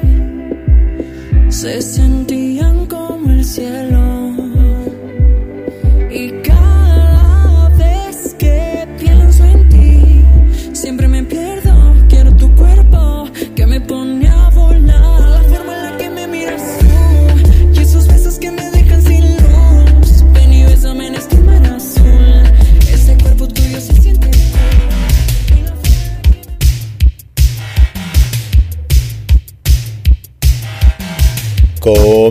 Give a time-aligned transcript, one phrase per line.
[1.48, 1.80] se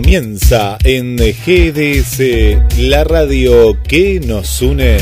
[0.08, 4.96] Comienza en GDS, la radio que nos une.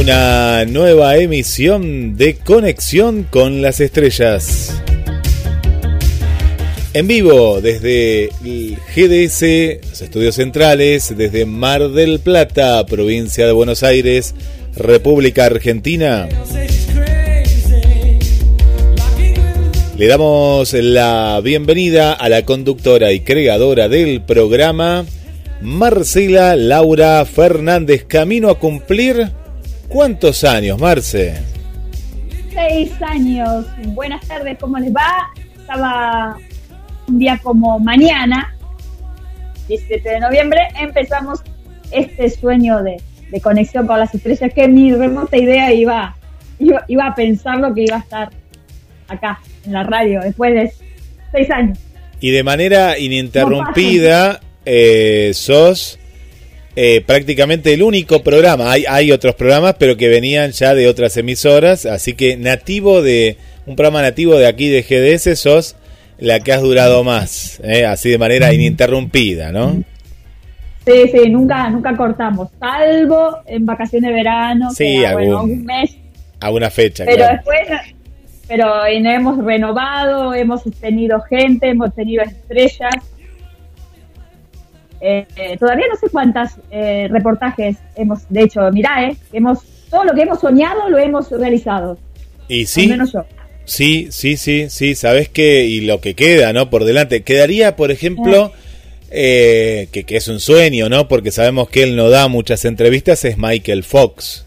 [0.00, 4.72] Una nueva emisión de Conexión con las Estrellas.
[6.94, 13.82] En vivo desde el GDS, los estudios centrales, desde Mar del Plata, provincia de Buenos
[13.82, 14.34] Aires,
[14.74, 16.26] República Argentina.
[20.02, 25.04] Le damos la bienvenida a la conductora y creadora del programa,
[25.60, 29.30] Marcela Laura Fernández, camino a cumplir
[29.86, 31.34] ¿cuántos años, Marce?
[32.52, 33.64] Seis años.
[33.94, 35.30] Buenas tardes, ¿cómo les va?
[35.56, 36.36] Estaba
[37.06, 38.56] un día como mañana,
[39.68, 41.44] 17 de noviembre, empezamos
[41.92, 43.00] este sueño de,
[43.40, 46.16] conexión con las estrellas, que mi remota idea iba,
[46.58, 48.41] iba, iba a pensar lo que iba a estar
[49.12, 50.72] acá, en la radio, después de
[51.32, 51.78] seis años.
[52.20, 55.98] Y de manera ininterrumpida eh, sos
[56.76, 58.70] eh, prácticamente el único programa.
[58.72, 61.84] Hay, hay otros programas, pero que venían ya de otras emisoras.
[61.86, 63.36] Así que nativo de
[63.66, 65.76] un programa nativo de aquí de GDS, sos
[66.18, 67.60] la que has durado más.
[67.64, 69.82] eh, así de manera ininterrumpida, ¿no?
[70.86, 75.50] Sí, sí, nunca, nunca cortamos, salvo en vacaciones de verano, Sí, que era, bueno, algún-
[75.60, 75.96] un mes,
[76.40, 77.34] A una fecha, pero claro.
[77.36, 77.60] después,
[78.52, 82.94] pero nos hemos renovado, hemos tenido gente, hemos tenido estrellas.
[85.00, 90.04] Eh, eh, todavía no sé cuántas eh, reportajes hemos, de hecho, mirá, eh, hemos, todo
[90.04, 91.96] lo que hemos soñado lo hemos realizado,
[92.46, 93.24] Y al sí, menos yo.
[93.64, 96.68] Sí, sí, sí, sí, sabes que y lo que queda, ¿no?
[96.68, 97.22] Por delante.
[97.22, 98.52] Quedaría, por ejemplo,
[99.10, 101.08] eh, que, que es un sueño, ¿no?
[101.08, 104.44] Porque sabemos que él no da muchas entrevistas, es Michael Fox.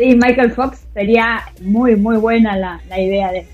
[0.00, 3.44] Sí, Michael Fox sería muy, muy buena la, la idea de,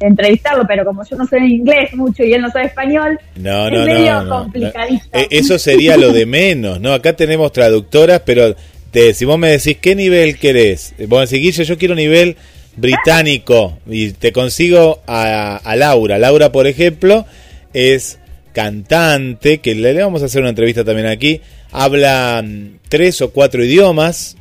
[0.00, 3.66] de entrevistarlo, pero como yo no sé inglés mucho y él no sabe español, No,
[3.66, 4.52] es no, medio no, no.
[5.12, 6.94] Eh, Eso sería lo de menos, ¿no?
[6.94, 8.56] Acá tenemos traductoras, pero
[8.90, 12.36] te, si vos me decís qué nivel querés, vos me decís, Guille, yo quiero nivel
[12.74, 16.18] británico y te consigo a, a Laura.
[16.18, 17.26] Laura, por ejemplo,
[17.74, 18.18] es
[18.54, 23.30] cantante, que le, le vamos a hacer una entrevista también aquí, habla mm, tres o
[23.30, 24.36] cuatro idiomas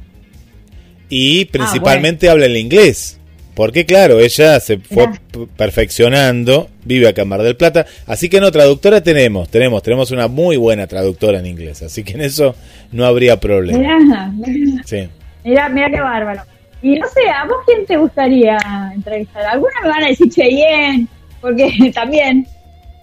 [1.12, 3.20] y principalmente habla el inglés.
[3.54, 5.22] Porque claro, ella se fue Mirá.
[5.58, 10.28] perfeccionando, vive acá en Mar del Plata, así que no, traductora tenemos, tenemos, tenemos una
[10.30, 12.56] muy buena traductora en inglés, así que en eso
[12.94, 13.78] no habría problema.
[13.78, 15.08] Mirá, mirá, Sí.
[15.44, 16.42] mirá, mirá qué bárbaro.
[16.82, 18.58] Y no sé, ¿a vos quién te gustaría
[18.96, 19.44] entrevistar?
[19.46, 21.08] Algunas me van a decir Cheyenne,
[21.42, 22.48] porque también.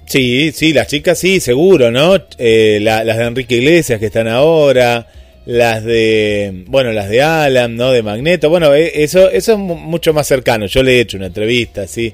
[0.07, 2.15] Sí, sí, las chicas sí, seguro, ¿no?
[2.39, 5.07] Eh, la- las de Enrique Iglesias que están ahora,
[5.51, 7.91] las de, bueno, las de Alan, ¿no?
[7.91, 11.17] De Magneto, bueno, eh, eso, eso es mu- mucho más cercano, yo le he hecho
[11.17, 12.13] una entrevista, sí.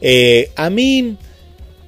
[0.00, 1.16] Eh, a mí,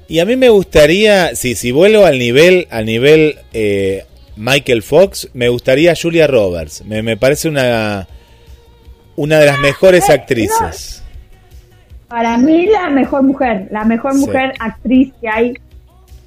[0.08, 4.04] y a mí me gustaría, sí, si vuelvo al nivel, al nivel eh,
[4.34, 8.08] Michael Fox, me gustaría Julia Roberts, me, me parece una,
[9.14, 11.04] una de las mejores eh, actrices.
[12.08, 14.18] Para mí la mejor mujer, la mejor Sí.
[14.26, 15.54] mujer actriz que hay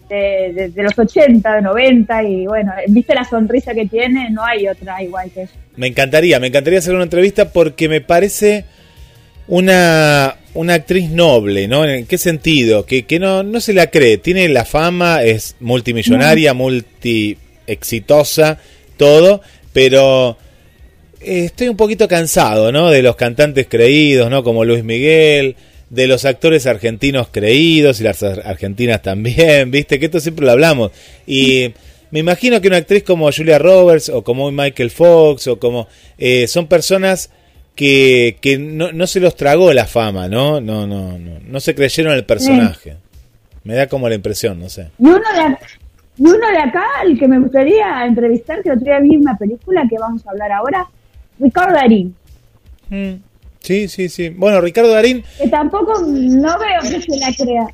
[0.09, 4.43] de, de- de los 80, de 90 y bueno, viste la sonrisa que tiene, no
[4.43, 5.51] hay otra igual que ella.
[5.75, 8.65] Me encantaría, me encantaría hacer una entrevista porque me parece
[9.47, 11.85] una, una actriz noble, ¿no?
[11.85, 12.85] ¿En qué sentido?
[12.85, 18.59] Que, que no, no se la cree, tiene la fama, es multimillonaria, multi exitosa,
[18.97, 19.41] todo,
[19.73, 20.37] pero
[21.21, 22.89] eh, estoy un poquito cansado, ¿no?
[22.89, 24.43] De los cantantes creídos, ¿no?
[24.43, 25.55] Como Luis Miguel,
[25.93, 29.99] de los actores argentinos creídos y las ar- argentinas también, ¿viste?
[29.99, 30.91] Que esto siempre lo hablamos.
[31.27, 31.71] Y
[32.11, 35.87] me imagino que una actriz como Julia Roberts o como Michael Fox o como...
[36.17, 37.29] eh, son personas
[37.75, 40.61] que, que no, no se los tragó la fama, ¿no?
[40.61, 42.97] No, no, no, no se creyeron el personaje.
[43.63, 44.89] Me da como la impresión, no sé.
[44.99, 45.57] Y uno de, ac-
[46.17, 49.83] y uno de acá, el que me gustaría entrevistar, que otro día vi una película
[49.89, 50.87] que vamos a hablar ahora,
[51.39, 52.15] Ricardo Darín.
[53.63, 54.29] Sí, sí, sí.
[54.29, 57.67] Bueno, Ricardo Darín, Que tampoco no veo que se la crea.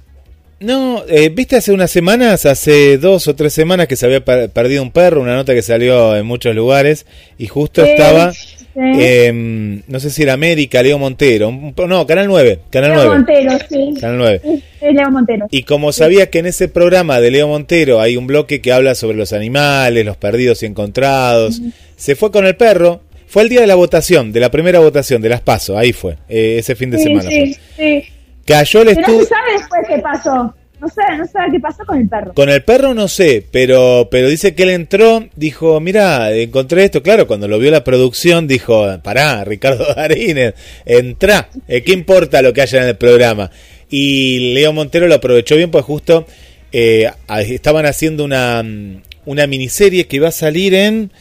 [0.61, 4.49] no, eh, viste hace unas semanas, hace dos o tres semanas que se había per-
[4.51, 7.05] perdido un perro, una nota que salió en muchos lugares
[7.37, 8.49] y justo Sí, estaba, sí.
[8.75, 13.15] em, no sé si era América, Leo Montero, un- no, Canal 9, Canal Leo 9,
[13.15, 13.93] Montero, sí.
[13.99, 14.41] Canal 9.
[14.43, 15.47] Es, es Leo Montero.
[15.49, 18.93] Y como sabía que en ese programa de Leo Montero hay un bloque que habla
[18.95, 21.61] sobre los animales, los perdidos y encontrados,
[21.95, 23.01] se fue con el perro.
[23.29, 26.17] Fue el día de la votación, de la primera votación, de las PASO, ahí fue,
[26.27, 28.01] eh, ese fin de Sí, semana sí, fue.
[28.01, 28.07] sí.
[28.45, 29.21] Cayó el Pero no estudio...
[29.23, 30.55] se sabe después qué pasó.
[30.81, 32.33] No sé, no sabe qué pasó con el perro.
[32.33, 37.03] Con el perro no sé, pero, pero dice que él entró, dijo, mira, encontré esto.
[37.03, 40.53] Claro, cuando lo vio la producción, dijo, pará, Ricardo Darín, eh,
[40.85, 43.51] entra, eh, ¿qué importa lo que haya en el programa?
[43.89, 46.25] Y Leo Montero lo aprovechó bien, pues justo
[46.71, 47.11] eh,
[47.45, 51.11] estaban haciendo una, mm, una miniserie que va a salir en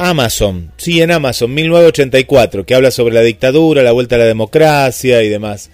[0.00, 5.22] Amazon, sí, en Amazon, 1984, que habla sobre la dictadura, la vuelta a la democracia
[5.22, 5.70] y demás.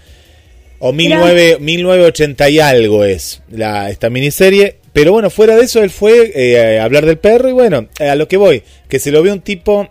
[0.78, 4.76] O 19, 1980 y algo es la, esta miniserie.
[4.92, 7.48] Pero bueno, fuera de eso, él fue eh, a hablar del perro.
[7.48, 9.88] Y bueno, eh, a lo que voy, que se lo ve un tipo,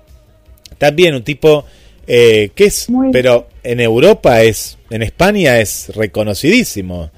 [0.78, 1.66] también un tipo
[2.06, 7.10] eh, que es, Muy- pero en Europa es, en España es reconocidísimo.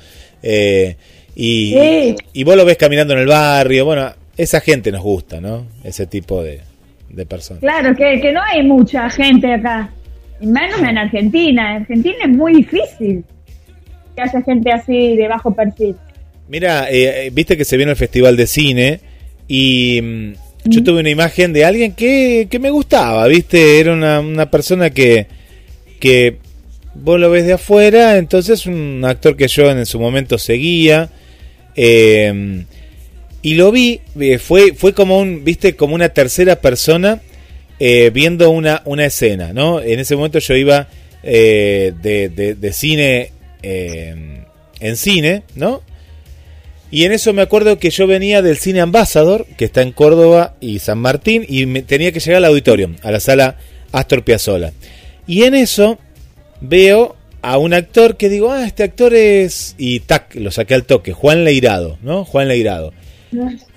[0.43, 0.95] Eh,
[1.35, 2.15] y, Sí.
[2.33, 3.85] y vos lo ves caminando en el barrio.
[3.85, 5.67] Bueno, esa gente nos gusta, ¿no?
[5.83, 6.61] Ese tipo de,
[7.09, 7.61] de personas.
[7.61, 9.91] Claro, que, que no hay mucha gente acá.
[10.41, 11.75] Menos en Argentina.
[11.75, 13.23] En Argentina es muy difícil
[14.15, 15.95] que haya gente así de bajo perfil.
[16.47, 18.99] Mira, eh, eh, viste que se viene el Festival de Cine
[19.47, 20.33] y mm,
[20.65, 24.89] yo tuve una imagen de alguien que, que me gustaba, viste, era una, una persona
[24.89, 25.27] que,
[25.99, 26.37] que
[26.95, 31.09] vos lo ves de afuera, entonces un actor que yo en su momento seguía
[31.75, 32.65] eh,
[33.41, 37.21] y lo vi, eh, fue, fue como un, viste, como una tercera persona
[37.79, 39.81] eh, viendo una, una escena, ¿no?
[39.81, 40.87] En ese momento yo iba
[41.23, 43.31] eh, de, de- de cine
[43.63, 44.43] eh,
[44.79, 45.81] en cine, ¿no?
[46.89, 50.55] Y en eso me acuerdo que yo venía del Cine Ambassador, que está en Córdoba
[50.61, 53.57] y San Martín, y me tenía que llegar al auditorio, a la sala
[53.91, 54.71] Astor Piazzolla.
[55.27, 55.99] Y en eso
[56.61, 59.75] veo a un actor que digo, ah, este actor es...
[59.77, 62.23] Y tac, lo saqué al toque, Juan Leirado, ¿no?
[62.23, 62.93] Juan Leirado.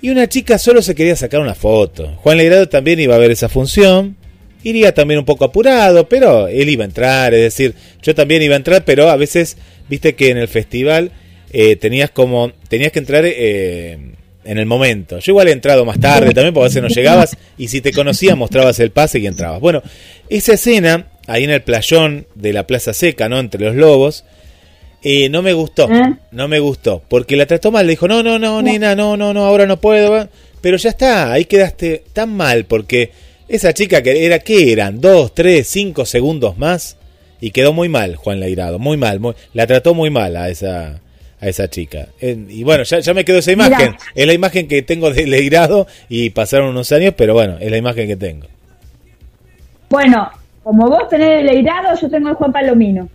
[0.01, 2.15] Y una chica solo se quería sacar una foto.
[2.17, 4.15] Juan Leirado también iba a ver esa función.
[4.63, 8.53] Iría también un poco apurado, pero él iba a entrar, es decir, yo también iba
[8.53, 9.57] a entrar, pero a veces,
[9.89, 11.11] viste que en el festival
[11.51, 13.97] eh, tenías como, tenías que entrar eh,
[14.43, 15.19] en el momento.
[15.19, 17.91] Yo igual he entrado más tarde también, porque a veces no llegabas y si te
[17.91, 19.59] conocía mostrabas el pase y entrabas.
[19.59, 19.81] Bueno,
[20.29, 23.39] esa escena, ahí en el playón de la Plaza Seca, ¿no?
[23.39, 24.25] Entre los lobos,
[25.03, 26.15] eh, no me gustó, ¿Eh?
[26.31, 29.33] no me gustó, porque la trató mal, le dijo, no, no, no, nena, no, no,
[29.33, 30.27] no, ahora no puedo,
[30.61, 33.11] pero ya está, ahí quedaste tan mal, porque
[33.47, 35.01] esa chica que era, ¿qué eran?
[35.01, 36.97] Dos, tres, cinco segundos más,
[37.39, 41.01] y quedó muy mal Juan Leirado, muy mal, muy, la trató muy mal a esa,
[41.39, 42.09] a esa chica.
[42.21, 43.97] Eh, y bueno, ya, ya me quedó esa imagen, Mirá.
[44.13, 47.77] es la imagen que tengo de Leirado, y pasaron unos años, pero bueno, es la
[47.77, 48.45] imagen que tengo.
[49.89, 50.29] Bueno,
[50.63, 53.09] como vos tenés el Leirado, yo tengo el Juan Palomino.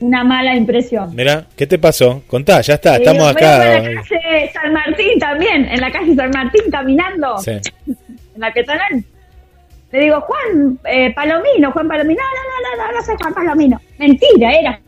[0.00, 1.14] Una mala impresión.
[1.14, 2.22] mira, ¿qué te pasó?
[2.28, 3.58] Contá, ya está, estamos acá.
[3.82, 7.50] por la calle San Martín también, en la calle San Martín caminando, Sí.
[7.86, 7.96] en
[8.40, 9.04] la peatonal.
[9.90, 12.20] Le digo, Juan eh, Palomino, Juan Palomino.
[12.22, 13.80] No, no, no, no, no soy Juan Palomino.
[13.98, 14.80] Mentira, era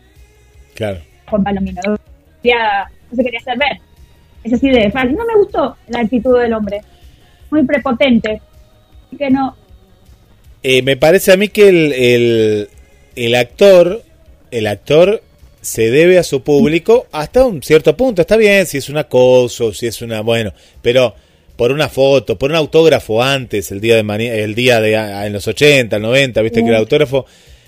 [0.75, 0.99] Claro.
[1.26, 1.81] Juan Palomino.
[1.87, 1.97] No,
[2.43, 3.79] quería- no se quería hacer ver.
[4.45, 5.14] Es así de fácil.
[5.17, 6.83] No me gustó la actitud del hombre.
[7.50, 8.40] Muy prepotente.
[9.07, 9.57] Así que no.
[10.62, 12.69] Eh, me parece a mí que el, el,
[13.17, 14.02] el actor,
[14.50, 15.23] el actor
[15.61, 18.23] se debe a su público hasta un cierto punto.
[18.23, 20.52] Está bien si es un acoso, si es una, bueno,
[20.83, 21.14] pero
[21.57, 25.33] por una foto, por un autógrafo antes, el día de mani- el día de en
[25.33, 27.26] los 80, 90, viste que el autógrafo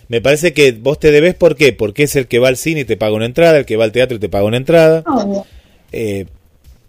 [0.08, 1.72] me parece que vos te debes ¿por qué?
[1.74, 3.84] Porque es el que va al cine y te paga una entrada, el que va
[3.84, 5.04] al teatro y te paga una entrada.
[5.92, 6.24] Eh,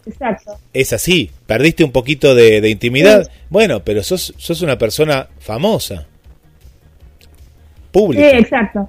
[0.05, 0.57] exacto.
[0.73, 3.29] es así, perdiste un poquito de, de intimidad.
[3.49, 6.07] Bueno, pero sos, sos una persona famosa.
[7.21, 7.27] Sí,
[7.91, 8.37] Pública.
[8.37, 8.87] exacto.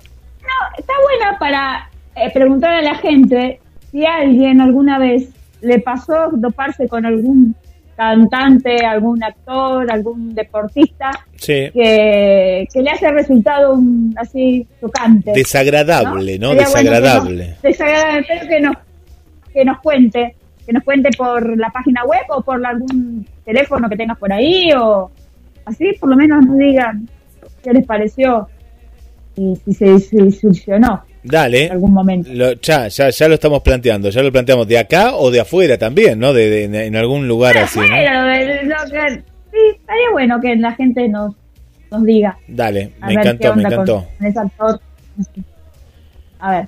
[0.78, 5.28] Está buena para eh, preguntar a la gente si a alguien alguna vez
[5.60, 7.54] le pasó doparse con algún
[7.96, 11.70] cantante, algún actor, algún deportista Sí.
[11.72, 15.32] que, que le haya resultado un, así tocante.
[15.32, 16.48] Desagradable, ¿no?
[16.48, 17.48] Bueno que Desagradable.
[17.50, 18.76] nos- desagradable, pero que nos,
[19.52, 23.96] que nos cuente, que nos cuente por la página web o por algún teléfono que
[23.96, 25.10] tengas por ahí o
[25.66, 27.08] así por lo menos nos digan
[27.62, 28.48] qué les pareció
[29.36, 31.66] y se solucionó Dale.
[31.66, 32.30] en algún momento.
[32.32, 34.10] Lo- ya, ya, ya lo estamos planteando.
[34.10, 36.32] Ya lo planteamos de acá o de afuera también, ¿no?
[36.32, 37.86] De, de- en algún lugar así, ¿no?
[37.86, 39.22] Bueno, lo que-
[39.52, 41.34] sí, estaría bueno que la gente nos,
[41.90, 42.36] nos diga.
[42.48, 44.08] Dale, me encantó, me con- encantó.
[44.58, 44.80] con.
[46.40, 46.66] A ver.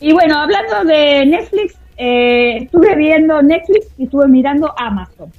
[0.00, 5.32] Y bueno, hablando de Netflix, eh, estuve viendo Netflix y estuve mirando Amazon.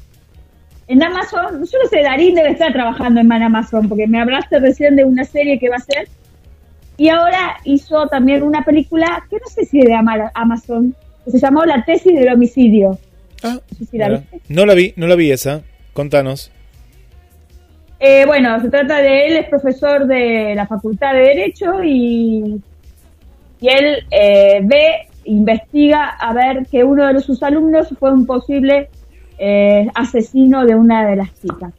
[0.87, 4.95] En Amazon, yo no sé, Darín debe estar trabajando en Amazon, porque me hablaste recién
[4.95, 6.07] de una serie que va a hacer.
[6.99, 10.93] Y ahora hizo también una película que no sé si de Ama- Amazon,
[11.25, 12.99] que se llamó La tesis del homicidio.
[13.41, 14.19] Ah, No sé si la mira.
[14.31, 14.53] viste.
[14.53, 15.61] no la vi, no la vi esa.
[15.93, 16.51] Contanos.
[18.01, 22.61] Eh, bueno, se trata de él, es profesor de la Facultad de Derecho y,
[23.61, 28.89] y él eh, ve, investiga a ver que uno de sus alumnos fue un posible
[29.37, 31.73] eh, asesino de una de las chicas.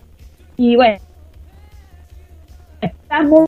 [0.56, 0.98] Y bueno,
[2.80, 3.46] está muy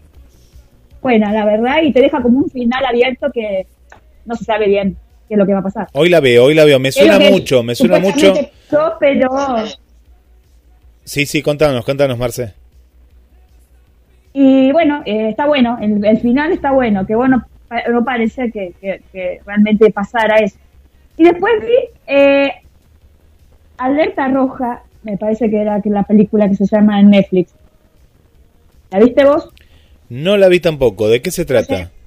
[1.02, 3.66] buena, la verdad, y te deja como un final abierto que
[4.24, 4.96] no se sabe bien
[5.28, 5.88] qué es lo que va a pasar.
[5.92, 6.78] Hoy la veo, hoy la veo.
[6.78, 8.32] Me suena mucho, me suena mucho.
[9.00, 9.28] pero
[11.04, 12.54] Sí, sí, contanos, contanos, Marce.
[14.32, 17.44] Y bueno, eh, está bueno, el, el final está bueno, que bueno,
[17.90, 20.56] no parece que, que- que realmente pasara eso.
[21.18, 21.74] Y después vi
[22.06, 22.52] eh,
[23.76, 27.52] Alerta Roja, me parece que era que la película que se llama en Netflix.
[28.90, 29.51] ¿La viste vos?
[30.12, 31.08] No la vi tampoco.
[31.08, 31.90] ¿De qué se trata?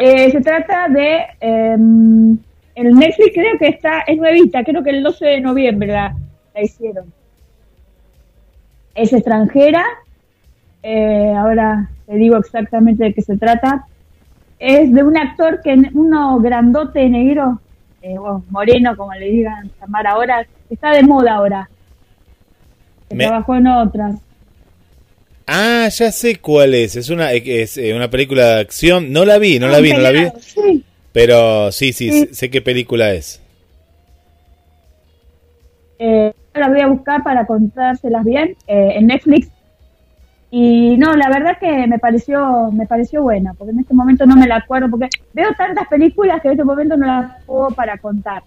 [0.00, 1.22] Eh, se trata de...
[1.40, 2.38] em,
[2.76, 6.14] el Netflix creo que está, es nuevita, creo que el 12 de noviembre la,
[6.54, 7.12] la hicieron.
[8.94, 9.84] Es extranjera,
[10.84, 13.86] eh, ahora te digo exactamente de qué se trata.
[14.60, 17.60] Es de un actor que, uno grandote negro,
[18.00, 18.14] eh,
[18.50, 21.68] moreno, como le digan llamar ahora, está de moda ahora.
[23.08, 24.14] Que Me- trabajó en otras.
[25.48, 26.94] Ah, ya sé cuál es.
[26.94, 29.12] Es una, es eh, una película de acción.
[29.12, 30.26] No la vi, no la vi, no la vi.
[30.40, 30.84] Sí.
[31.12, 32.28] Pero sí, sí, Sí.
[32.32, 33.40] sé qué película es.
[35.98, 39.48] Eh, la voy a buscar para contárselas bien eh, en Netflix.
[40.50, 44.34] Y no, la verdad que me pareció me pareció buena, porque en este momento no
[44.36, 47.98] me la acuerdo, porque veo tantas películas que en este momento no las puedo para
[47.98, 48.42] contar.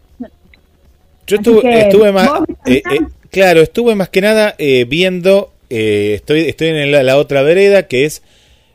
[1.28, 5.52] Yo estuve, estuve más, ¿vos viste eh, eh, claro, estuve más que nada eh, viendo,
[5.72, 8.22] eh, estoy, estoy en la, la otra vereda que es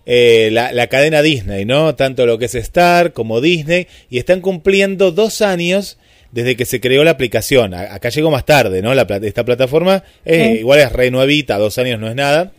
[0.07, 1.95] eh, la, la cadena Disney, ¿no?
[1.95, 5.99] Tanto lo que es Star como Disney, y están cumpliendo dos años
[6.33, 7.75] desde que se creó la aplicación.
[7.75, 8.95] A- Acá llegó más tarde, ¿no?
[8.95, 10.59] La, esta plataforma eh, Sí.
[10.61, 12.53] igual es re nuevita, dos años no es nada.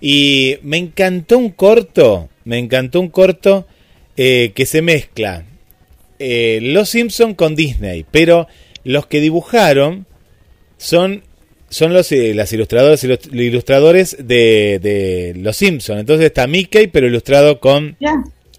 [0.00, 3.66] Y me encantó un corto, me encantó un corto
[4.16, 5.44] eh, que se mezcla
[6.20, 8.46] Los Simpson con Disney, pero
[8.84, 10.06] los que dibujaron
[10.76, 11.22] son
[11.70, 15.98] son los eh, las ilustradoras y los ilustradores de, de Los Simpson.
[15.98, 17.96] Entonces está Mickey, pero ilustrado con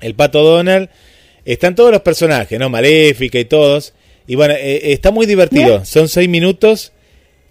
[0.02, 0.90] el Pato Donald.
[1.46, 2.70] Están todos los personajes, ¿no?
[2.70, 3.94] Maléfica y todos.
[4.28, 5.84] Y bueno, eh, está muy divertido.
[5.86, 6.92] Son seis minutos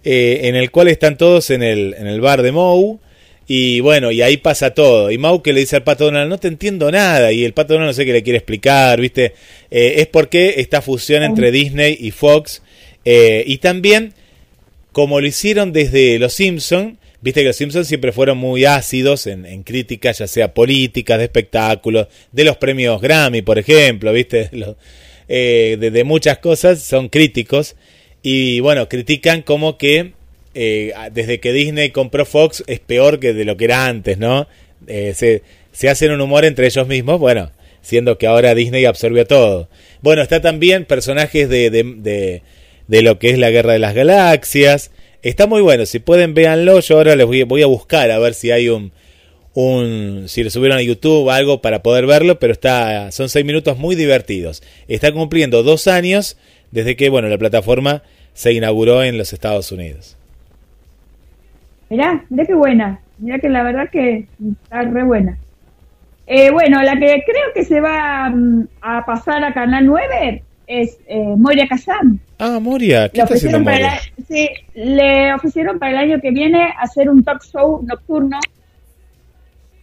[0.05, 2.97] eh, en el cual están todos en el, en el bar de Moe.
[3.51, 5.09] Y bueno, y ahí pasa todo.
[5.09, 7.31] Y Mau que le dice al Pato Donald, no te entiendo nada.
[7.31, 9.33] Y el Pato Donald no sé qué le quiere explicar, ¿viste?
[9.71, 12.61] Eh, es porque esta fusión entre Disney y Fox.
[13.03, 14.13] eh, y también,
[14.91, 19.45] como lo hicieron desde Los Simpson, viste que Los Simpsons siempre fueron muy ácidos en,
[19.45, 24.75] en críticas, ya sea políticas, de espectáculos, de los premios Grammy, por ejemplo, viste, Los-
[25.31, 27.75] eh, de, muchas cosas, son críticos.
[28.23, 30.13] Y bueno, critican como que
[30.55, 34.47] eh, desde que Disney compró Fox es peor que de lo que era antes, ¿no?
[34.87, 35.13] Eh,
[35.71, 39.69] se, hacen un humor entre ellos mismos, bueno, siendo que ahora Disney absorbió todo.
[40.01, 42.41] Bueno, está también personajes de,
[42.89, 44.91] de lo que es la Guerra de las Galaxias.
[45.21, 48.33] Está muy bueno, si pueden véanlo, yo ahora les voy, voy a buscar a ver
[48.33, 48.91] si hay un,
[49.53, 53.77] un si lo subieron a YouTube algo para poder verlo, pero está son seis minutos
[53.77, 54.63] muy divertidos.
[54.87, 56.37] Está cumpliendo dos años
[56.71, 58.01] desde que bueno la plataforma
[58.33, 60.17] se inauguró en los Estados Unidos.
[61.89, 62.99] Mirá, mirá qué buena.
[63.19, 64.25] Mirá que la verdad que
[64.63, 65.37] está re buena.
[66.25, 70.97] Eh, bueno, la que creo que se va mm, a pasar a Canal 9 es
[71.07, 72.19] eh, Moria Kazan.
[72.41, 74.01] Ah, Moria, ¿qué Le está haciendo ofrecieron, para el, Moria?
[74.27, 78.39] sí, le ofrecieron para el año que viene hacer un talk show nocturno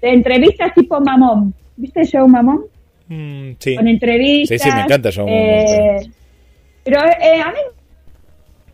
[0.00, 1.52] de entrevistas tipo Mamón.
[1.76, 2.64] ¿Viste el show Mamón?
[3.08, 3.76] Mm, sí.
[3.76, 4.60] Con entrevistas.
[4.60, 6.10] Sí, sí, me encanta el show Mamón, eh,
[6.82, 7.58] pero eh, a mí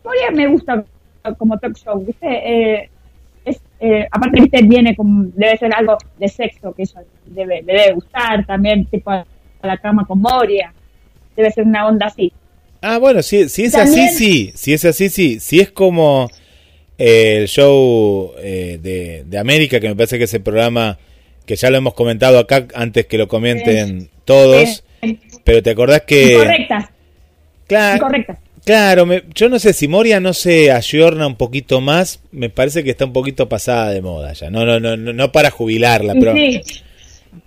[0.04, 0.84] Moria me gusta
[1.36, 2.26] como talk show, ¿viste?
[2.28, 2.90] Eh,
[3.44, 4.62] es, eh, aparte, ¿viste?
[4.62, 9.10] Viene como, debe ser algo de sexo, que eso debe, le debe gustar también, tipo
[9.10, 9.26] a
[9.62, 10.72] la cama con Moria.
[11.34, 12.32] Debe ser una onda así.
[12.82, 14.52] Ah, bueno, si, si es También- así, sí.
[14.54, 15.38] Si es así, sí.
[15.40, 16.30] Si es como
[16.98, 20.98] eh, el show eh, de, de América, que me parece que es el programa
[21.46, 24.84] que ya lo hemos comentado acá antes que lo comenten todos.
[25.44, 26.34] Pero te acordás que...
[26.34, 26.90] incorrectas,
[27.66, 28.38] Claro, incorrectas.
[28.64, 32.20] claro me- yo no sé si Moria no se ayorna un poquito más.
[32.30, 34.50] Me parece que está un poquito pasada de moda ya.
[34.50, 36.34] No, no, no, no, no para jubilarla, pero...
[36.34, 36.60] sí,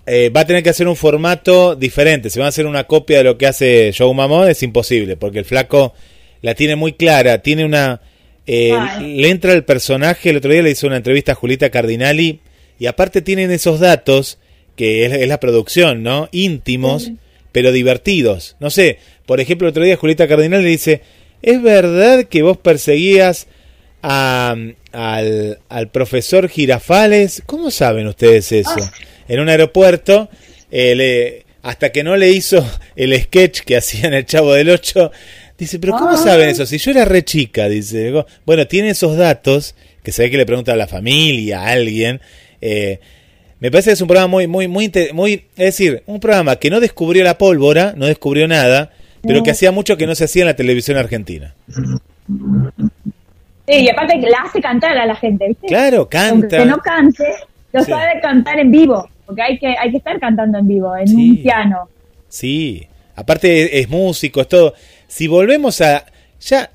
[0.06, 2.30] eh, va a tener que hacer un formato diferente.
[2.30, 5.40] Si van a hacer una copia de lo que hace Joe Mamón, es imposible, porque
[5.40, 5.94] el flaco
[6.42, 7.42] la tiene muy clara.
[7.42, 8.00] Tiene una.
[8.46, 10.30] eh, le entra el personaje.
[10.30, 12.40] El otro día le hizo una entrevista a Julita Cardinali.
[12.78, 14.38] Y aparte tienen esos datos,
[14.76, 16.28] que es, es la producción, ¿no?
[16.30, 17.10] Íntimos,
[17.52, 18.56] pero divertidos.
[18.60, 21.00] No sé, por ejemplo, el otro día Julita Cardinali le dice:
[21.42, 23.46] ¿Es verdad que vos perseguías
[24.02, 24.54] a,
[24.92, 27.42] al, al profesor Girafales?
[27.46, 28.90] ¿Cómo saben ustedes eso?
[29.28, 30.28] En un aeropuerto,
[30.70, 32.64] eh, le- hasta que no le hizo
[32.96, 35.10] el sketch que hacía en el Chavo del Ocho,
[35.58, 36.16] dice, pero ¿cómo Ah.
[36.16, 36.64] saben eso?
[36.66, 38.12] Si yo era re chica, dice.
[38.44, 42.20] Bueno, tiene esos datos, que se ve que le pregunta a la familia, a alguien.
[42.60, 43.00] eh,
[43.58, 46.78] me parece que es un programa muy, muy, muy, es decir, un programa que no
[46.78, 48.92] descubrió la pólvora, no descubrió nada,
[49.22, 51.54] pero que hacía mucho que no se hacía en la televisión argentina.
[53.66, 55.66] Sí, y aparte que la hace cantar a la gente, ¿viste?
[55.66, 56.58] Claro, canta.
[56.58, 57.24] Aunque no cante,
[57.72, 57.90] lo Sí.
[57.90, 61.30] sabe cantar en vivo, porque hay que, hay que estar cantando en vivo, en Sí.
[61.30, 61.88] un piano.
[62.28, 64.74] Sí, aparte es, músico, es todo.
[65.08, 66.04] Si volvemos a...
[66.40, 66.70] Ya,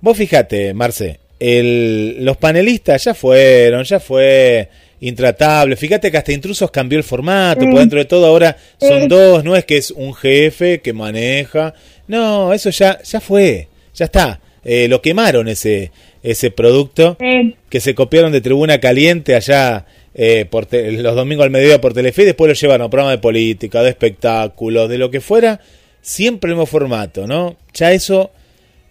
[0.00, 4.68] vos fíjate, Marce, el, los panelistas ya fueron, ya fue
[5.00, 5.76] intratable.
[5.76, 7.66] Fíjate que hasta Intrusos cambió el formato, Sí.
[7.66, 9.08] por dentro de todo ahora son Sí.
[9.08, 11.74] dos, no es que es un jefe que maneja.
[12.08, 14.40] No, eso ya, ya fue, ya está.
[14.64, 15.90] Eh, lo quemaron ese,
[16.22, 17.54] ese producto Sí.
[17.68, 21.92] que se copiaron de Tribuna Caliente allá eh, por te- los domingos al mediodía por
[21.92, 25.60] Telefe y después lo llevaron a programas de política, de espectáculos, de lo que fuera,
[26.00, 27.56] siempre el mismo formato, ¿no?
[27.72, 28.30] Ya eso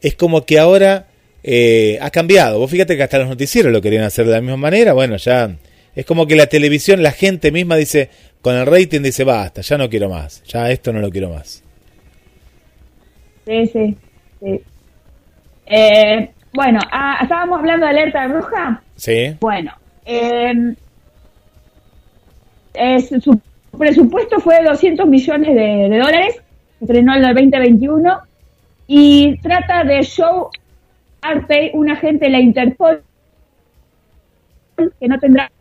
[0.02, 1.08] es como que ahora
[1.44, 2.60] eh, ha cambiado.
[2.60, 5.56] Vos fíjate que hasta los noticieros lo querían hacer de la misma manera, bueno, ya
[5.96, 8.10] es como que la televisión, la gente misma dice,
[8.42, 11.64] con el rating dice, basta, ya no quiero más, ya esto no lo quiero más.
[13.46, 13.98] Sí, sí,
[14.42, 14.62] sí.
[15.66, 18.82] Eh, bueno, ah, estábamos hablando de alerta roja.
[18.96, 19.36] ¿Sí?
[19.40, 19.72] Bueno,
[20.06, 20.54] eh,
[23.22, 23.40] su
[23.78, 26.42] presupuesto fue de 200 millones de, de dólares,
[26.80, 28.20] se estrenó en el 2021
[28.88, 30.48] y trata de Joe
[31.22, 33.02] Arpey, un agente de la Interpol
[35.00, 35.52] que no tendrá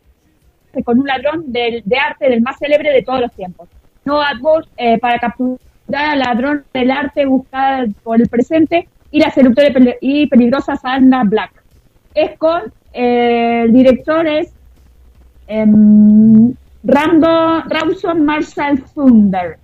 [0.85, 3.69] con un ladrón del- de arte del más célebre de todos los tiempos.
[4.05, 9.31] No Atwood eh, para capturar al ladrón del arte buscada por el presente y la
[9.31, 11.53] seductora y peli- y peligrosa Sandra Black.
[12.15, 14.27] Es con eh, el director
[15.47, 19.57] em, Rambo Rawson Marshall Thunder.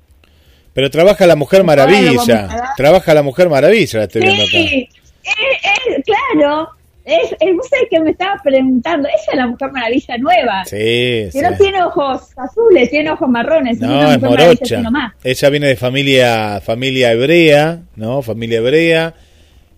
[0.72, 4.50] Pero trabaja la Mujer Maravilla, trabaja la Mujer Maravilla, la estoy viendo acá.
[4.52, 4.88] Sí,
[5.24, 6.68] es- es- claro,
[7.04, 10.76] es, es, vos sabés que me estaba preguntando, ella es la Mujer Maravilla nueva, Sí,
[10.76, 11.40] que sí.
[11.40, 14.81] no tiene ojos azules, tiene ojos marrones, No, es morocha.
[15.24, 18.22] Ella viene de familia familia hebrea, ¿no?
[18.22, 19.14] Familia hebrea.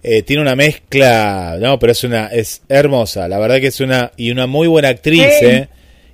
[0.03, 4.11] Eh, tiene una mezcla, no, pero es una es hermosa, la verdad que es una
[4.17, 5.47] y una muy buena actriz, Sí.
[5.47, 5.69] ¿eh?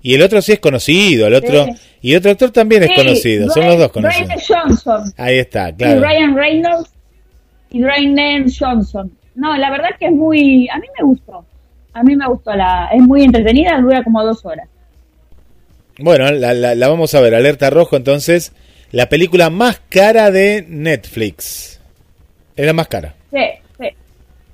[0.06, 1.72] Y el otro sí es conocido, el otro Sí.
[2.02, 4.30] y el otro actor también es conocido, son los dos conocidos.
[4.46, 6.00] Johnson Ahí está, y claro.
[6.00, 6.90] Ryan Reynolds
[7.70, 9.10] y Ryan Johnson.
[9.34, 11.44] No, la verdad que es muy, a mí me gustó,
[11.92, 14.68] a mí me gustó, la es muy entretenida, dura como dos horas.
[15.98, 18.52] Bueno, la, la- la vamos a ver, Alerta Rojo, entonces,
[18.92, 21.80] la película más cara de Netflix.
[22.54, 23.14] Es la más cara.
[23.32, 23.38] Sí.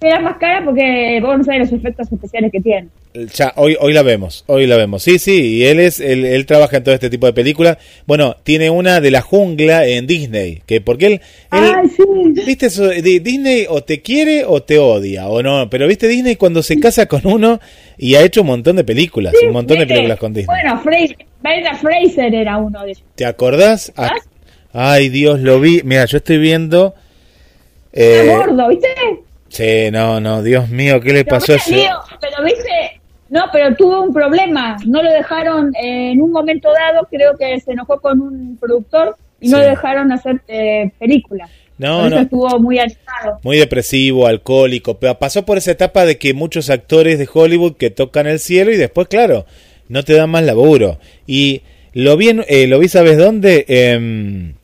[0.02, 2.88] Era más cara porque vos no sabés los efectos especiales que tiene.
[3.34, 5.02] Ya, hoy, hoy la vemos, hoy la vemos.
[5.02, 7.76] Sí, sí, y él es, él, él trabaja en todo este tipo de películas.
[8.06, 12.02] Bueno, tiene una de la jungla en Disney, que porque él, él- Ay, sí.
[12.46, 16.62] viste eso, Disney o te quiere o te odia, o no, pero viste Disney cuando
[16.62, 17.60] se casa con uno
[17.98, 20.56] y ha hecho un montón de películas, un montón de películas con Disney.
[20.62, 23.04] Bueno, Fraser, Brenda Fraser era uno de ellos.
[23.14, 23.92] ¿Te acordás?
[23.96, 24.10] Ah,
[24.72, 24.92] ¿Ah?
[24.94, 25.82] ay, Dios, lo vi.
[25.84, 26.94] Mira, yo estoy viendo...
[27.92, 28.88] Eh, gordo, ¿viste?
[29.52, 31.74] Sí, no, no, Dios mío, ¿qué le Pero, pasó a ese?
[31.76, 34.76] Lío, pero viste, no, pero tuvo un problema.
[34.86, 39.16] No lo dejaron eh, en un momento dado, creo que se enojó con un productor
[39.40, 41.48] y no lo dejaron hacer eh, película.
[41.78, 42.18] No, no.
[42.20, 43.40] estuvo muy alzado.
[43.42, 47.90] muy depresivo, alcohólico, pero pasó por esa etapa de que muchos actores de Hollywood que
[47.90, 49.46] tocan el cielo y después, claro,
[49.88, 50.98] no te dan más laburo.
[51.26, 51.62] Y
[51.92, 53.64] lo vi, en- eh, lo vi ¿sabes dónde?
[53.68, 54.54] Em,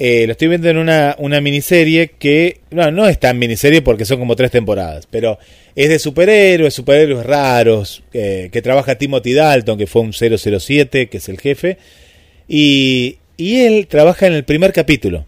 [0.00, 4.04] Eh, lo estoy viendo en una, una miniserie que no, no es tan miniserie porque
[4.04, 5.38] son como tres temporadas, pero
[5.74, 11.16] es de superhéroes, superhéroes raros, eh, que trabaja Timothy Dalton, que fue un 007, que
[11.16, 11.78] es el jefe,
[12.46, 15.26] y, y él trabaja en el primer capítulo,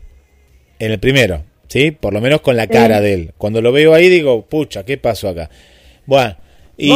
[0.78, 1.90] en el primero, ¿sí?
[1.90, 3.33] Por lo menos con la cara de él.
[3.38, 5.50] Cuando lo veo ahí digo, pucha, ¿qué pasó acá?
[6.06, 6.37] Bueno,
[6.76, 6.92] y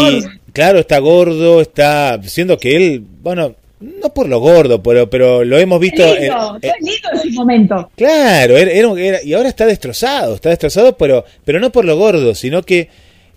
[0.52, 3.56] claro, está gordo, está siendo que él, bueno,
[4.00, 6.02] no por lo gordo, pero, pero lo hemos visto.
[6.04, 7.90] Es lindo, en, lindo en su momento.
[7.96, 12.34] Claro, era, era, y ahora está destrozado, está destrozado, pero, pero no por lo gordo,
[12.34, 12.88] sino que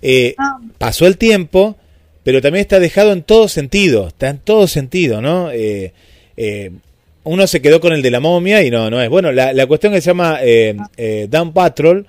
[0.02, 0.60] eh, ah.
[0.78, 1.76] pasó el tiempo,
[2.24, 5.52] pero también está dejado en todo sentido, está en todo sentido, ¿no?
[5.52, 5.94] Eh,
[6.38, 6.72] eh,
[7.28, 9.10] uno se quedó con el de la momia y no, no es.
[9.10, 12.08] Bueno, la, la cuestión que se llama eh, eh, Down Patrol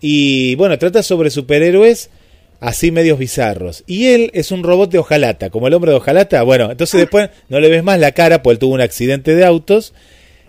[0.00, 2.10] y bueno, trata sobre superhéroes
[2.60, 3.84] así medios bizarros.
[3.86, 6.42] Y él es un robot de hojalata, como el hombre de hojalata.
[6.42, 6.98] Bueno, entonces ah.
[6.98, 9.92] después no le ves más la cara, porque él tuvo un accidente de autos.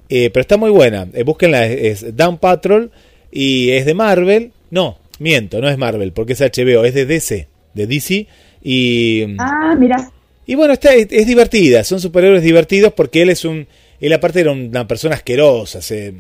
[0.10, 1.08] Eh, pero está muy buena.
[1.14, 2.92] Eh, búsquenla, es Down Patrol
[3.32, 4.52] y es de Marvel.
[4.70, 8.28] No, miento, no es Marvel, porque es HBO, es de DC, de DC.
[8.62, 10.12] Y, ah, mira.
[10.46, 13.68] Y bueno, está, es, es divertida, son superhéroes divertidos porque él es un
[14.02, 16.14] él aparte era una persona asquerosa, se,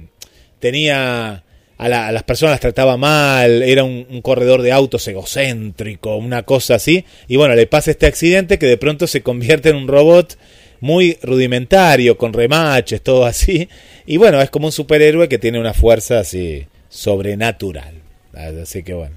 [0.60, 1.43] tenía
[1.82, 7.06] a, las personas las trataba mal, era un, corredor de autos egocéntrico, una cosa así.
[7.28, 10.38] Y bueno, le pasa este accidente que de pronto se convierte en un robot
[10.80, 13.67] muy rudimentario, con remaches, todo así.
[14.06, 17.96] Y bueno, es como un superhéroe que tiene una fuerza así sobrenatural.
[18.34, 19.15] Así que bueno.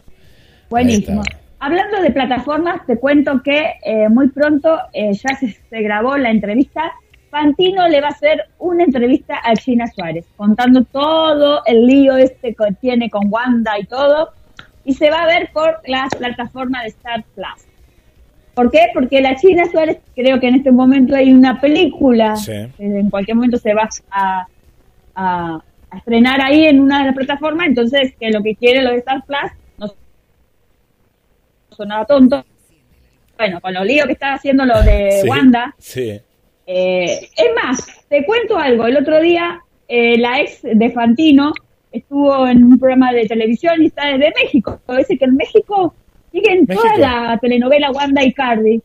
[0.70, 1.22] Buenísimo.
[1.60, 6.92] Hablando de plataformas, te cuento que eh, muy pronto eh, ya se grabó la entrevista
[7.34, 12.54] Fantino le va a hacer una entrevista a China Suárez, contando todo el lío este
[12.54, 14.30] que tiene con Wanda y todo,
[14.84, 17.66] y se va a ver por la plataforma de Star Plus.
[18.54, 18.86] ¿Por qué?
[18.94, 22.36] Porque la China Suárez, creo que en este momento hay una película,
[22.78, 24.46] en cualquier momento se va a,
[25.16, 25.60] a,
[25.96, 29.24] estrenar ahí en una de las plataformas, entonces que lo que quiere lo de Star
[29.24, 29.92] Plus no
[31.70, 32.44] sonaba tonto.
[33.36, 36.20] Bueno, con los líos que está haciendo lo de Wanda, sí.
[36.66, 38.86] Eh, es más, te cuento algo.
[38.86, 41.52] El otro día, eh, la ex de Fantino
[41.92, 44.80] estuvo en un programa de televisión y está desde México.
[44.96, 45.94] Dice que en México
[46.32, 48.82] siguen toda la telenovela Wanda y Cardi.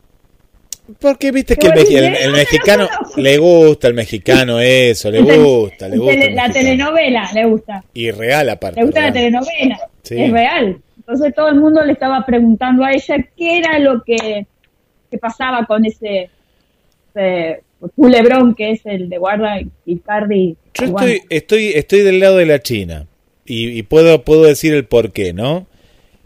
[0.98, 6.30] Porque viste que el, mexicano le gusta el mexicano eso, le gusta, le gusta.
[6.30, 7.84] la telenovela le gusta.
[7.94, 8.80] Y real aparte.
[8.80, 10.80] Le gusta la telenovela, es real.
[10.98, 14.46] Entonces todo el mundo le estaba preguntando a ella qué era lo que,
[15.10, 16.30] que pasaba con ese,
[17.14, 17.62] ese
[17.96, 20.56] Culebrón, que es el de Guarda y Cardi.
[20.74, 23.06] Yo estoy, estoy, estoy del lado de la China
[23.46, 25.66] y, puedo, puedo decir el por qué, ¿no?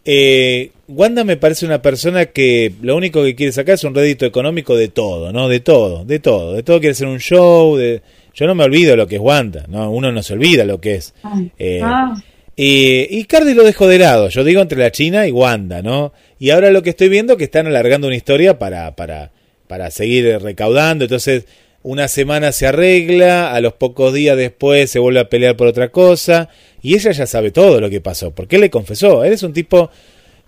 [0.04, 4.26] Eh, Wanda me parece una persona que lo único que quiere sacar es un rédito
[4.26, 5.48] económico de todo, ¿no?
[5.48, 8.02] De todo, de todo, de todo quiere ser un show, de...
[8.34, 9.90] yo no me olvido lo que es Wanda, ¿no?
[9.90, 11.14] Uno no se olvida lo que es.
[11.58, 12.14] Eh, ah.
[12.56, 16.12] y Cardi lo dejo de lado, yo digo entre la China y Wanda, ¿no?
[16.38, 19.30] Y ahora lo que estoy viendo es que están alargando una historia para, para,
[19.66, 21.04] para seguir recaudando.
[21.04, 21.44] Entonces,
[21.84, 25.90] una semana se arregla, a los pocos días después se vuelve a pelear por otra
[25.90, 26.48] cosa,
[26.82, 29.52] y ella ya sabe todo lo que pasó, porque él le confesó, él es un
[29.52, 29.90] tipo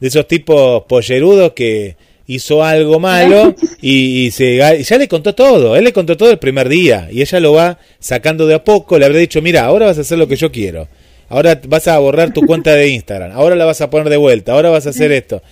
[0.00, 5.84] de esos tipos pollerudos que hizo algo malo y, se, ya le contó todo, él
[5.84, 9.04] le contó todo el primer día, y ella lo va sacando de a poco, le
[9.04, 10.88] habrá dicho, mira, ahora vas a hacer lo que yo quiero.
[11.28, 13.32] Ahora vas a borrar tu cuenta de Instagram.
[13.32, 14.52] Ahora la vas a poner de vuelta.
[14.52, 15.42] Ahora vas a hacer esto.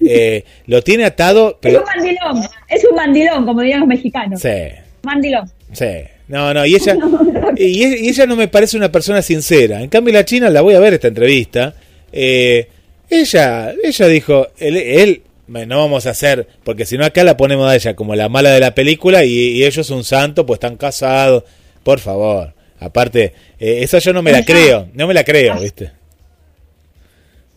[0.00, 1.58] Eh, lo tiene atado.
[1.60, 1.78] Pero...
[1.78, 2.50] Es un mandilón.
[2.68, 4.40] Es un mandilón, como dirían los mexicanos.
[4.40, 4.48] Sí.
[5.02, 5.50] Mandilón.
[5.72, 5.86] Sí.
[6.28, 6.64] No, no.
[6.64, 6.96] Y ella,
[7.56, 9.82] y, ella no me parece una persona sincera.
[9.82, 11.74] En cambio, la China, la voy a ver esta entrevista.
[12.12, 12.68] Eh,
[13.10, 17.68] ella, ella dijo, él, él, no vamos a hacer, porque si no acá la ponemos
[17.68, 20.76] a ella como la mala de la película y, y ellos un santo, pues están
[20.76, 21.44] casados.
[21.82, 22.54] Por favor.
[22.84, 25.90] Aparte, eh, esa yo no me la creo, no me la creo, ¿viste?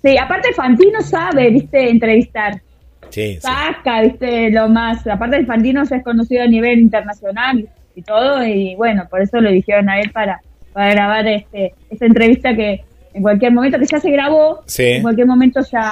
[0.03, 1.89] Sí, aparte Fantino sabe, ¿viste?
[1.89, 2.61] Entrevistar.
[3.09, 4.49] Sí, Saca, ¿viste?
[4.51, 5.05] Lo más.
[5.07, 9.49] Aparte Fantino se es conocido a nivel internacional y todo, y bueno, por eso lo
[9.49, 13.99] dijeron a él para, para grabar este esta entrevista que en cualquier momento, que ya
[13.99, 15.91] se grabó, en cualquier momento ya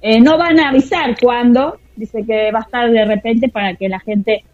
[0.00, 3.88] eh, no van a avisar cuándo, dice que va a estar de repente para que
[3.88, 4.44] la gente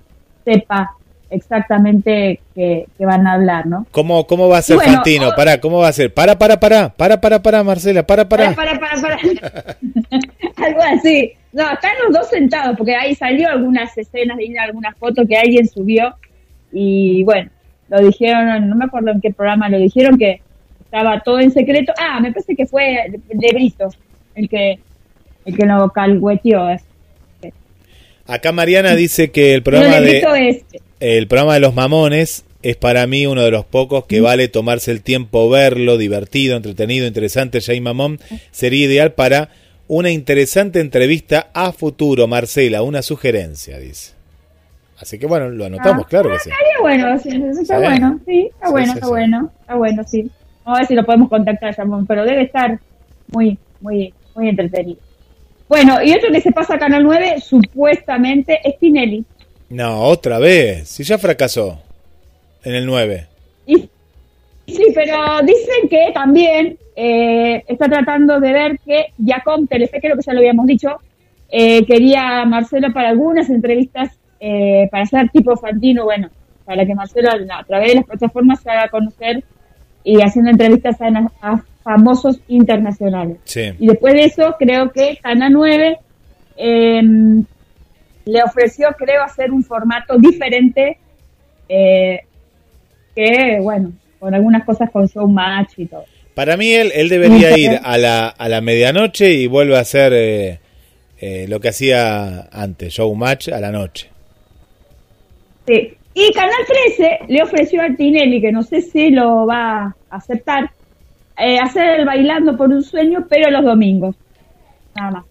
[0.45, 0.97] sepa
[1.31, 3.87] exactamente que, van a hablar, ¿no?
[3.91, 5.31] ¿Cómo, cómo va a ser Fantino?
[5.37, 6.12] Para, ¿cómo va a ser?
[6.12, 8.55] Para, para, para, para, para, para, Marcela, para, para.
[8.55, 9.17] Para, para, para,
[10.67, 11.33] Algo así.
[11.53, 16.15] No, están los dos sentados, porque ahí salió algunas escenas, algunas fotos que alguien subió,
[16.73, 17.51] y bueno,
[17.89, 20.41] lo dijeron, no me acuerdo en qué programa lo dijeron, que
[20.85, 21.93] estaba todo en secreto.
[21.99, 23.89] Ah, me parece que fue de Brito,
[24.35, 24.79] el que,
[25.45, 26.69] el que lo calhueteó.
[28.27, 30.21] Acá Mariana dice que el programa de
[31.07, 34.90] el programa de los mamones es para mí uno de los pocos que vale tomarse
[34.90, 37.61] el tiempo verlo, divertido, entretenido, interesante.
[37.61, 38.19] Jay Mamón
[38.51, 39.51] sería ideal para
[39.87, 42.27] una interesante entrevista a futuro.
[42.27, 44.14] Marcela, una sugerencia, dice.
[44.99, 46.51] Así que bueno, lo anotamos, Ah, claro que ah, sí.
[46.51, 47.29] Estaría bueno, sí,
[47.62, 50.31] está bueno, sí, está Sí, bueno, sí, está bueno, está bueno, sí.
[50.64, 52.81] Vamos a ver si lo podemos contactar, Ramón, pero debe estar
[53.29, 54.99] muy, muy, muy entretenido.
[55.69, 59.25] Bueno, y otro que se pasa a Canal 9, supuestamente, es Tinelli.
[59.70, 60.88] No, otra vez.
[60.88, 61.81] Si ya fracasó
[62.64, 63.26] en el 9.
[63.66, 63.76] Y,
[64.66, 70.22] sí, pero dicen que también eh, está tratando de ver que Yacom Telefe, creo que
[70.22, 71.00] ya lo habíamos dicho,
[71.48, 76.31] eh, quería a Marcelo para algunas entrevistas eh, para hacer tipo Fantino, bueno,
[76.64, 79.42] para que Marcelo a, través de las plataformas se haga conocer
[80.05, 83.38] y haciendo entrevistas a, a famosos internacionales.
[83.44, 83.72] Sí.
[83.79, 85.98] Y después de eso, creo que Canal 9
[86.57, 87.42] eh,
[88.27, 90.99] le ofreció, creo, hacer un formato diferente
[91.69, 92.21] eh,
[93.15, 96.05] que, bueno, con algunas cosas con showmatch y todo.
[96.35, 100.12] Para mí él, él debería ir a la, a la medianoche y vuelve a hacer
[100.12, 100.59] eh,
[101.19, 104.11] eh, lo que hacía antes, showmatch a la noche.
[105.67, 105.95] Sí.
[106.12, 106.65] Y Canal
[106.97, 110.71] 13 le ofreció a Tinelli, que no sé si lo va a aceptar,
[111.62, 114.17] hacer el bailando por un sueño, pero los domingos.
[114.95, 115.25] Nada más.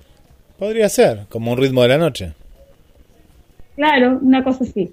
[0.60, 2.34] Podría ser, como un ritmo de la noche.
[3.76, 4.92] Claro, una cosa así.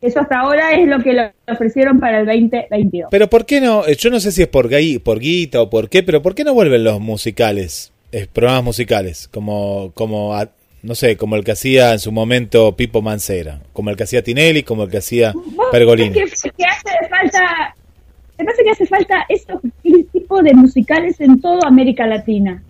[0.00, 3.08] Eso hasta ahora es lo que le ofrecieron para el 2022.
[3.10, 3.86] Pero ¿por qué no?
[3.86, 6.34] Eh, Yo no sé si es por, gui- por guita o por qué, pero ¿por
[6.34, 7.90] qué no vuelven los musicales?
[8.12, 10.50] Eh, programas musicales, como, como a-
[10.82, 14.22] no sé, como el que hacía en su momento Pipo Mancera, como el que hacía
[14.22, 15.32] Tinelli, como el que hacía
[15.72, 16.12] Pergolini.
[16.12, 17.74] Que, que hace falta,
[18.38, 19.60] me parece que hace falta estos
[20.12, 22.62] tipo de musicales en toda América Latina.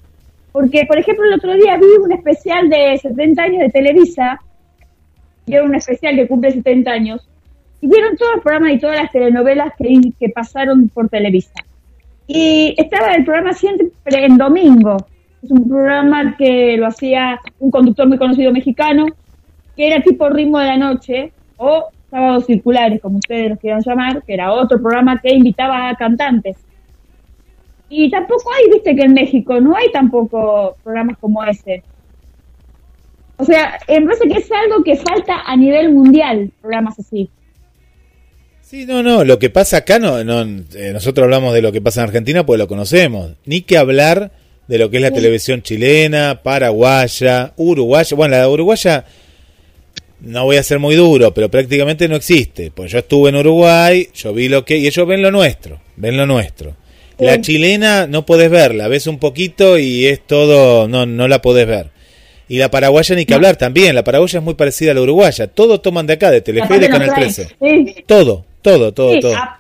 [0.53, 4.41] Porque, por ejemplo, el otro día vi un especial de 70 años de Televisa,
[5.47, 7.29] era un especial que cumple 70 años,
[7.81, 11.53] y vieron todos los programas y todas las telenovelas que, que pasaron por Televisa.
[12.27, 14.97] Y estaba el programa siempre en domingo.
[15.43, 19.05] Es un programa que lo hacía un conductor muy conocido mexicano,
[19.77, 24.23] que era tipo ritmo de la noche, o sábados circulares, como ustedes los quieran llamar,
[24.23, 26.57] que era otro programa que invitaba a cantantes.
[27.89, 31.83] Y tampoco hay, viste que en México no hay tampoco programas como ese.
[33.37, 37.29] O sea, me parece que es algo que falta a nivel mundial, programas así.
[38.63, 40.43] Sí, no, no, lo que pasa acá, no, no
[40.75, 43.33] eh, nosotros hablamos de lo que pasa en Argentina porque lo conocemos.
[43.45, 44.33] Ni que hablar
[44.69, 45.15] de lo que es la Sí.
[45.17, 48.17] televisión chilena, paraguaya, uruguaya.
[48.17, 49.05] Bueno, la uruguaya
[50.21, 52.71] no voy a ser muy duro, pero prácticamente no existe.
[52.75, 54.79] Pues yo estuve en Uruguay, yo vi lo que...
[54.79, 56.75] Y ellos ven lo nuestro, ven lo nuestro.
[57.19, 57.27] Sí.
[57.27, 61.67] La chilena no podés verla, ves un poquito y es todo, no, no la podés
[61.67, 61.91] ver.
[62.49, 65.47] Y la paraguaya ni que hablar también, la paraguaya es muy parecida a la uruguaya.
[65.47, 67.49] Todo toman de acá, de Telefe y de Canal traen- 13.
[67.61, 69.35] Sí, Todo, todo, todo, sí, todo.
[69.35, 69.59] a-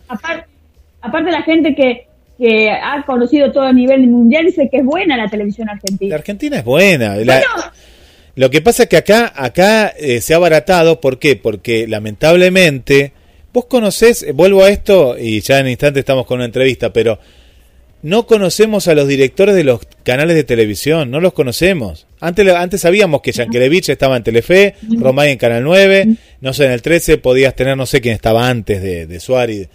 [1.01, 2.07] aparte la gente que,
[2.39, 6.15] que ha conocido todo a nivel mundial dice que es buena la televisión La argentina.
[6.15, 7.17] Argentina es buena.
[7.17, 7.73] La- Bueno,
[8.37, 11.37] lo que pasa es que acá, acá eh, se ha abaratado, ¿por qué?
[11.37, 13.13] Porque lamentablemente,
[13.53, 17.19] vos conocés, eh, vuelvo a esto y ya en instante estamos con una entrevista, pero
[18.05, 22.07] no conocemos a los directores de los canales de televisión, no los conocemos.
[22.21, 26.09] Antes, antes sabíamos que Yankelevich estaba en Telefe, Romay en Canal 9,
[26.43, 29.71] no sé, en el 13 podías tener, no sé quién estaba antes de, de Suárez,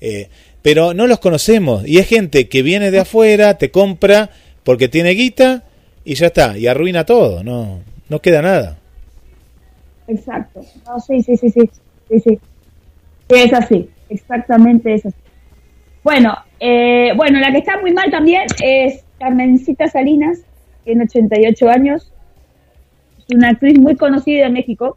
[0.00, 0.28] eh,
[0.62, 1.84] pero no los conocemos.
[1.84, 4.30] Y es gente que viene de afuera, te compra
[4.62, 5.64] porque tiene guita
[6.04, 8.78] y ya está, y arruina todo, no, no queda nada.
[10.06, 10.64] exacto.
[10.86, 11.68] No, sí, sí, sí, sí,
[12.08, 12.38] sí, sí.
[13.28, 15.16] Sí, Es así, exactamente es así.
[16.02, 20.40] Bueno, eh, bueno, la que está muy mal también es Carmencita Salinas,
[20.84, 22.12] tiene 88 años,
[23.18, 24.96] es una actriz muy conocida en México,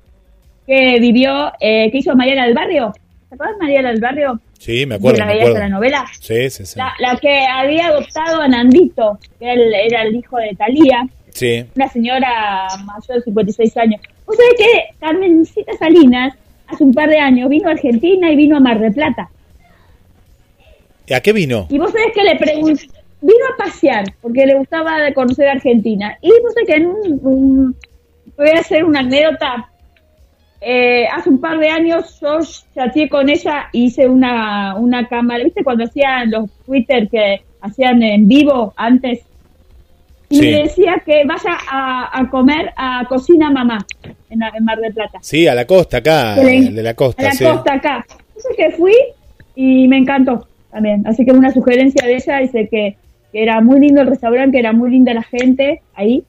[0.65, 2.93] que vivió, eh, que hizo Mariana del Barrio.
[3.29, 4.39] ¿Te acuerdas de Mariana del Barrio?
[4.57, 5.63] Sí, me acuerdo, ¿La me veías acuerdo.
[5.65, 6.05] en la novela?
[6.19, 6.79] Sí, sí, sí.
[6.79, 11.07] La, la que había adoptado a Nandito, que era el, era el hijo de Talía,
[11.35, 13.99] Sí, una señora mayor de 56 años.
[14.25, 16.33] ¿Vos sabés que Carmencita Salinas
[16.65, 19.29] hace un par de años vino a Argentina y vino a Mar del Plata?
[21.13, 21.67] ¿A qué vino?
[21.69, 22.87] Y vos sabés que le pregunté,
[23.21, 26.17] vino a pasear, porque le gustaba conocer Argentina.
[26.21, 27.75] Y vos sabés que en un, un-
[28.37, 29.69] voy a hacer una anécdota.
[30.67, 32.39] Eh, hace un par de años yo
[32.73, 38.01] chateé con ella y hice una, una cámara, ¿viste cuando hacían los Twitter que hacían
[38.01, 39.19] en vivo antes?
[40.27, 40.49] Y Sí.
[40.49, 43.85] le decía que vaya a, a comer a Cocina Mamá
[44.31, 45.19] en, en Mar del Plata.
[45.21, 47.43] Sí, a la costa, acá, le- de la costa, a la sí.
[47.43, 48.05] costa acá.
[48.29, 48.95] Entonces que fui
[49.55, 51.07] y me encantó también.
[51.07, 52.97] Así que una sugerencia de ella dice que,
[53.31, 56.25] que era muy lindo el restaurante, que era muy linda la gente ahí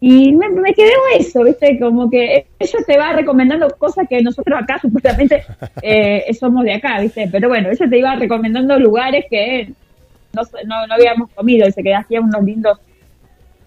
[0.00, 1.78] Y me, me quedó eso, ¿viste?
[1.80, 5.44] Como que ella te va recomendando cosas que nosotros acá supuestamente
[5.80, 7.26] eh, somos de acá, ¿viste?
[7.32, 9.70] Pero bueno, ella te iba recomendando lugares que
[10.34, 12.78] no, no, no habíamos comido y se quedaba hacía unos lindos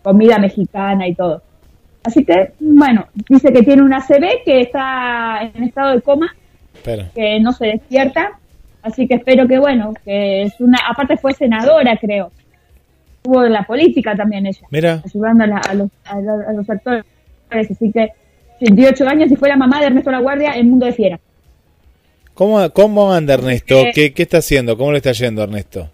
[0.03, 1.41] comida mexicana y todo.
[2.03, 6.35] Así que, bueno, dice que tiene una CB que está en estado de coma,
[7.15, 8.38] que no se despierta.
[8.81, 10.77] Así que espero que, bueno, que es una.
[10.87, 12.31] Aparte, fue senadora, creo.
[13.17, 14.67] Estuvo en la política también ella.
[14.71, 15.03] Mira.
[15.05, 17.03] Ayudando a, los, a, los actores.
[17.49, 18.09] Así que,
[18.61, 21.19] 28 años y fue la mamá de Ernesto La Guardia en Mundo de Fiera.
[22.33, 23.75] ¿Cómo, cómo anda Ernesto?
[23.93, 24.77] ¿Qué, ¿Qué está haciendo?
[24.77, 25.89] ¿Cómo le está yendo Ernesto?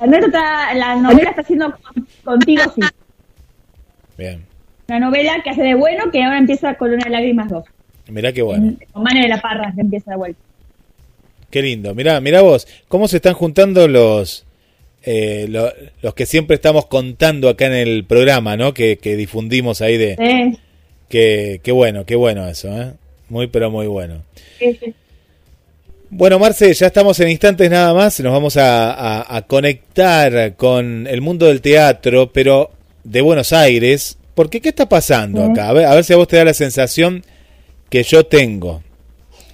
[0.00, 1.74] Ernesto está, la novela está haciendo
[2.24, 2.82] contigo, sí.
[4.18, 4.44] Bien.
[4.88, 7.64] Una novela que hace de bueno, que ahora empieza con una lágrimas 2.
[8.08, 8.74] Mirá qué bueno.
[8.92, 10.40] Con Mano de la Parra que empieza de vuelta.
[11.54, 11.94] Qué lindo.
[11.94, 14.44] Mirá, mirá vos, cómo se están juntando los,
[15.04, 15.46] eh,
[16.02, 18.74] los que siempre estamos contando acá en el programa, ¿no?
[18.74, 20.16] Que, difundimos ahí de...
[20.18, 20.58] Sí.
[21.08, 22.94] Qué, qué bueno, qué bueno eso, ¿eh?
[23.28, 24.24] Muy, pero muy bueno.
[24.58, 24.94] Sí, sí.
[26.10, 31.46] Bueno, Marce, ya estamos en instantes nada más, nos vamos a, conectar con el mundo
[31.46, 32.72] del teatro, pero
[33.04, 35.68] de Buenos Aires, porque ¿qué está pasando acá?
[35.68, 37.22] A ver, si a vos te da la sensación
[37.90, 38.82] que yo tengo.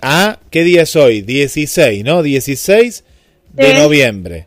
[0.02, 1.22] Ah, ¿qué día es hoy?
[1.22, 2.22] 16, ¿no?
[2.22, 3.04] 16
[3.52, 4.46] de noviembre.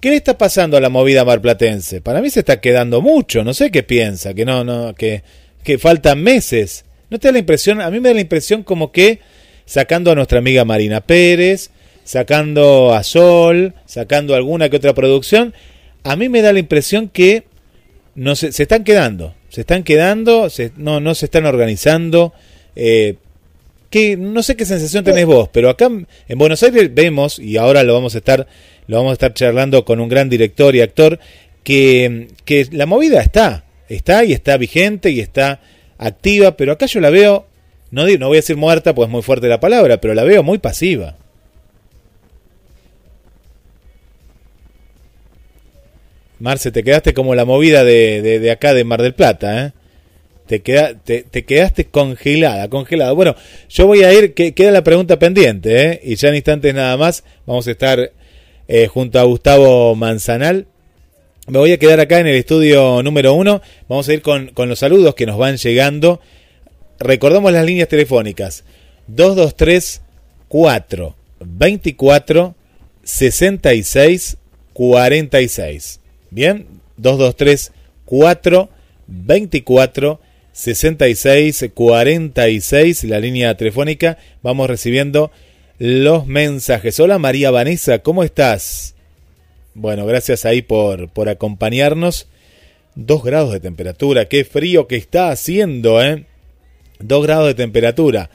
[0.00, 2.00] ¿Qué le está pasando a la movida marplatense?
[2.00, 5.22] Para mí se está quedando mucho, no sé qué piensa, que no, no, que,
[5.62, 6.84] que faltan meses.
[7.10, 7.80] ¿No te da la impresión?
[7.80, 9.20] A mí me da la impresión como que
[9.66, 11.70] sacando a nuestra amiga Marina Pérez,
[12.04, 15.54] sacando a Sol, sacando alguna que otra producción,
[16.02, 17.44] a mí me da la impresión que
[18.14, 22.32] no se, se están quedando, se están quedando, no, no se están organizando.
[22.74, 23.16] Eh,
[23.90, 27.82] que no sé qué sensación tenés vos, pero acá en Buenos Aires vemos, y ahora
[27.82, 28.46] lo vamos a estar,
[28.86, 31.18] lo vamos a estar charlando con un gran director y actor,
[31.64, 35.60] que, que la movida está, está y está vigente y está
[35.98, 37.50] activa, pero acá yo la veo
[37.90, 40.42] no, no voy a decir muerta, pues es muy fuerte la palabra, pero la veo
[40.42, 41.16] muy pasiva.
[46.38, 49.72] Marce, te quedaste como la movida de, de, acá de Mar del Plata, ¿eh?
[50.50, 53.12] Te, queda, te, quedaste congelada, congelada.
[53.12, 53.36] Bueno,
[53.68, 56.00] yo voy a ir, que, queda la pregunta pendiente, ¿eh?
[56.02, 58.10] Y ya en instantes nada más vamos a estar
[58.66, 60.66] eh, junto a Gustavo Manzanal.
[61.46, 63.62] Me voy a quedar acá en el estudio número uno.
[63.88, 66.20] Vamos a ir con, con los saludos que nos van llegando
[67.00, 68.64] recordamos las líneas telefónicas
[69.08, 70.02] 223
[70.48, 72.54] 4 24
[73.02, 74.36] 66
[74.72, 76.00] 46.
[76.30, 77.72] Bien, 223
[78.04, 78.68] 4
[79.06, 80.20] 24
[80.60, 84.18] 66 46, la línea telefónica.
[84.42, 85.30] Vamos recibiendo
[85.78, 87.00] los mensajes.
[87.00, 88.94] Hola María Vanessa, ¿cómo estás?
[89.72, 92.28] Bueno, gracias ahí por, por acompañarnos.
[92.94, 96.26] Dos grados de temperatura, qué frío que está haciendo, ¿eh?
[96.98, 98.28] 2 grados de temperatura.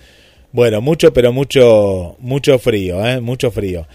[0.52, 3.22] Bueno, mucho, pero mucho, mucho frío, ¿eh?
[3.22, 3.88] Mucho frío.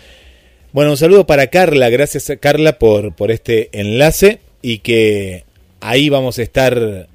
[0.72, 1.88] Bueno, un saludo para Carla.
[1.88, 5.44] Gracias, Carla, por, por este enlace y que
[5.80, 7.08] ahí vamos a estar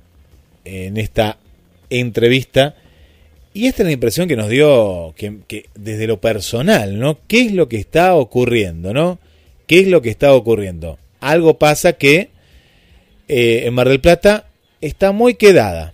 [0.65, 1.37] en esta
[1.89, 2.75] entrevista.
[3.53, 7.19] Y esta es la impresión que nos dio que, desde lo personal, ¿no?
[7.27, 9.19] ¿Qué es lo que está ocurriendo, ¿no?
[9.67, 10.99] ¿Qué es lo que está ocurriendo?
[11.21, 12.29] Algo pasa que
[13.29, 14.47] eh, en Mar del Plata
[14.81, 15.93] está muy quedada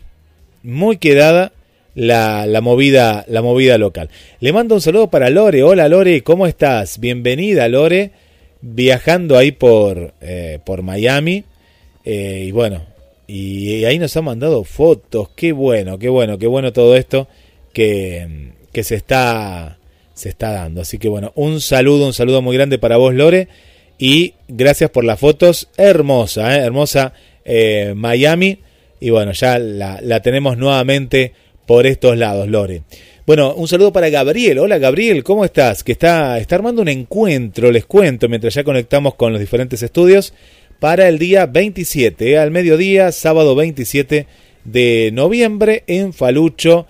[0.63, 1.51] muy quedada
[1.95, 4.09] la, movida, la movida local.
[4.39, 5.63] Le mando un saludo para Lore.
[5.63, 6.99] Hola Lore, ¿cómo estás?
[6.99, 8.11] Bienvenida Lore,
[8.61, 11.43] viajando ahí por, eh, por Miami.
[12.03, 12.85] Eh, y bueno,
[13.31, 15.29] y, ahí nos han mandado fotos.
[15.35, 17.27] Qué bueno, qué bueno, qué bueno todo esto
[17.73, 19.77] que, que se, está,
[20.13, 20.81] se está dando.
[20.81, 23.47] Así que bueno, un saludo, un saludo muy grande para vos Lore.
[23.97, 25.69] Y gracias por las fotos.
[25.77, 26.61] Hermosa, ¿eh?
[26.61, 27.13] hermosa
[27.95, 28.59] Miami
[29.01, 31.33] y bueno, ya la, tenemos nuevamente
[31.65, 32.83] por estos lados, Lore.
[33.25, 34.59] Bueno, un saludo para Gabriel.
[34.59, 35.83] Hola Gabriel, ¿cómo estás?
[35.83, 40.33] Que está, está armando un encuentro, les cuento, mientras ya conectamos con los diferentes estudios,
[40.81, 44.25] para el día 27, al mediodía, sábado 27
[44.63, 46.87] de noviembre, en Falucho,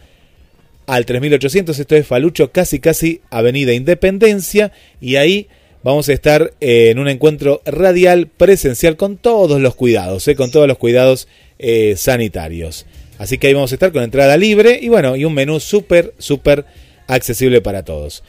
[0.87, 1.77] al 3800.
[1.77, 5.49] Esto es Falucho, casi casi Avenida Independencia, y ahí
[5.83, 10.35] vamos a estar en un encuentro radial presencial con todos los cuidados, ¿eh?
[10.35, 11.27] con todos los cuidados
[11.59, 12.85] eh, sanitarios.
[13.17, 16.13] Así que ahí vamos a estar con entrada libre y bueno, y un menú súper,
[16.17, 16.63] súper
[17.07, 18.23] accesible para todos.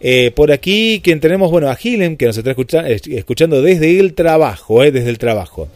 [0.00, 4.84] Eh, por aquí quien tenemos, bueno, a Gilem que nos está escuchando, desde el trabajo,
[4.84, 5.68] eh, desde el trabajo.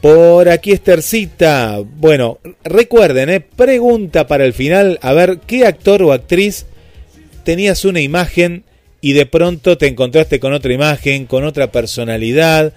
[0.00, 6.12] Por aquí Estercita, bueno, recuerden, eh, pregunta para el final, a ver, ¿qué actor o
[6.12, 6.66] actriz
[7.44, 8.64] tenías una imagen
[9.00, 12.72] y de pronto te encontraste con otra imagen, con otra personalidad?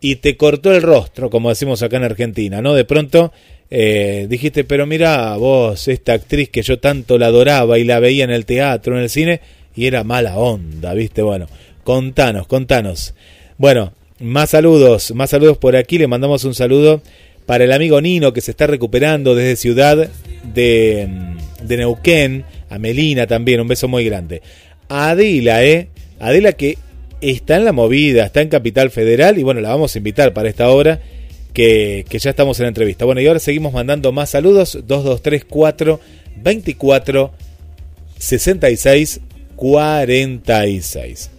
[0.00, 2.74] y te cortó el rostro, como decimos acá en Argentina, ¿no?
[2.74, 3.32] De pronto
[3.70, 8.24] eh, dijiste, pero mira vos, esta actriz que yo tanto la adoraba y la veía
[8.24, 9.40] en el teatro, en el cine,
[9.76, 11.22] y era mala onda, ¿viste?
[11.22, 11.46] Bueno,
[11.84, 13.14] contanos, contanos.
[13.58, 15.98] Bueno, más saludos, más saludos por aquí.
[15.98, 17.02] Le mandamos un saludo
[17.44, 20.08] para el amigo Nino que se está recuperando desde Ciudad
[20.42, 21.08] de,
[21.62, 22.44] de Neuquén.
[22.68, 24.42] A Melina también, un beso muy grande.
[24.88, 25.88] A Adila, ¿eh?
[26.18, 26.78] Adela que
[27.20, 30.48] está en la movida, está en Capital Federal y bueno, la vamos a invitar para
[30.48, 31.00] esta hora
[31.52, 33.04] que, ya estamos en la entrevista.
[33.04, 34.78] Bueno, y ahora seguimos mandando más saludos.
[34.86, 36.00] 2234
[36.42, 37.32] 24
[38.18, 39.20] 66
[39.56, 41.30] 46.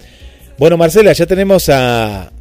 [0.58, 2.32] Bueno, Marcela, ya tenemos a,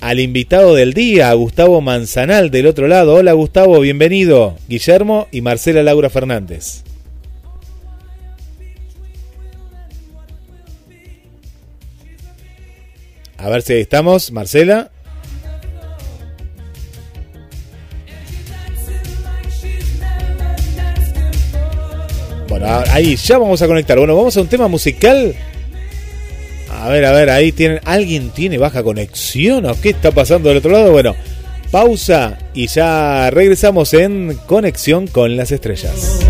[0.00, 3.14] al invitado del día, a Gustavo Manzanal del otro lado.
[3.14, 4.56] Hola Gustavo, bienvenido.
[4.68, 6.82] Guillermo y Marcela Laura Fernández.
[13.36, 14.90] A ver si estamos, Marcela.
[22.62, 23.98] Ahí ya vamos a conectar.
[23.98, 25.34] Bueno, vamos a un tema musical.
[26.70, 27.80] A ver, a ver, ahí tienen.
[27.84, 30.92] ¿Alguien tiene baja conexión o qué está pasando del otro lado?
[30.92, 31.14] Bueno,
[31.70, 36.29] pausa y ya regresamos en Conexión con las Estrellas.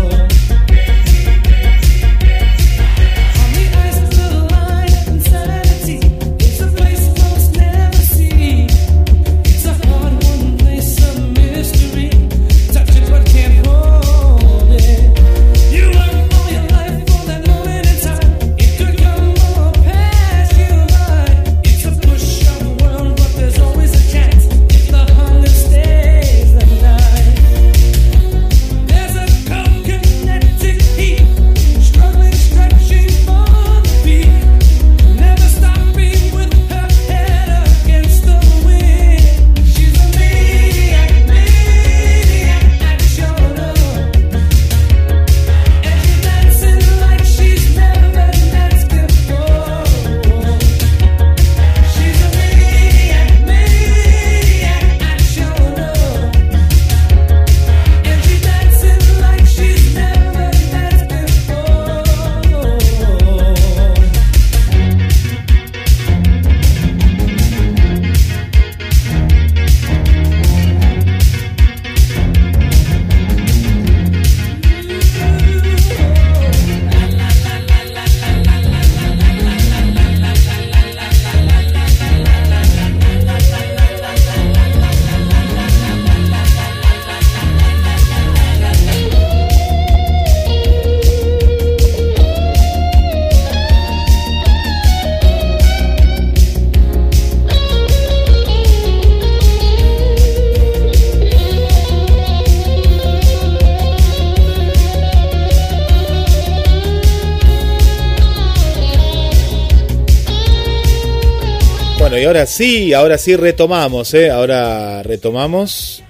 [112.45, 114.29] Sí, ahora sí retomamos, ¿eh?
[114.29, 116.03] Ahora retomamos.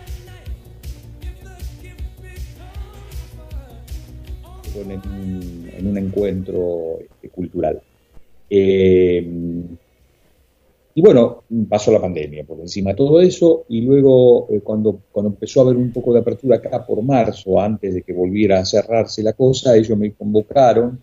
[4.76, 7.82] En un, encuentro este, cultural.
[8.50, 9.26] Eh,
[10.94, 15.30] y bueno, pasó la pandemia por encima de todo eso y luego eh, cuando, cuando
[15.30, 18.66] empezó a haber un poco de apertura acá por marzo, antes de que volviera a
[18.66, 21.02] cerrarse la cosa, ellos me convocaron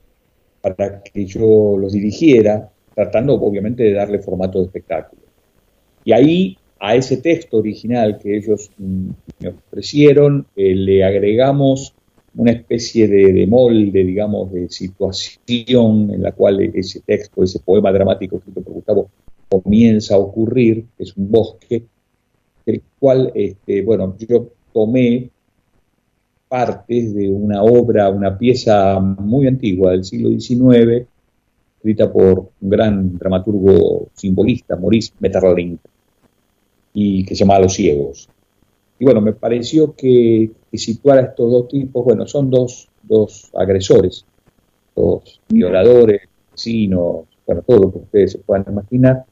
[0.60, 5.22] para que yo los dirigiera tratando obviamente de darle formato de espectáculo.
[6.02, 11.94] Y ahí a ese texto original que ellos mm, me ofrecieron, eh, le agregamos
[12.34, 18.38] una especie de, molde, digamos, de situación en la cual ese texto, ese poema dramático
[18.38, 19.10] escrito por Gustavo,
[19.48, 21.84] comienza a ocurrir, es un bosque,
[22.66, 25.30] el cual, este, bueno, yo tomé
[26.48, 31.06] partes de una obra, una pieza muy antigua del siglo XIX,
[31.78, 35.80] escrita por un gran dramaturgo simbolista, Maurice Maeterlinck,
[36.92, 38.28] y que se llama Los Ciegos.
[38.98, 44.24] Y bueno, me pareció que, situar a estos dos tipos, bueno, son dos, dos agresores,
[44.96, 49.24] dos violadores, vecinos, bueno, todo lo que ustedes se puedan imaginar.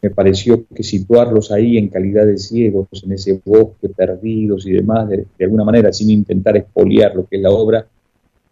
[0.00, 5.08] Me pareció que situarlos ahí en calidad de ciegos, en ese bosque perdidos y demás,
[5.10, 7.86] de, de alguna manera, sin intentar expoliar lo que es la obra,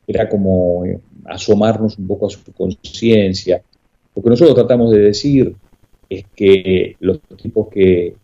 [0.07, 0.85] era como
[1.25, 3.63] asomarnos un poco a su conciencia.
[4.15, 5.55] Lo que nosotros tratamos de decir
[6.09, 8.15] es que los tipos que,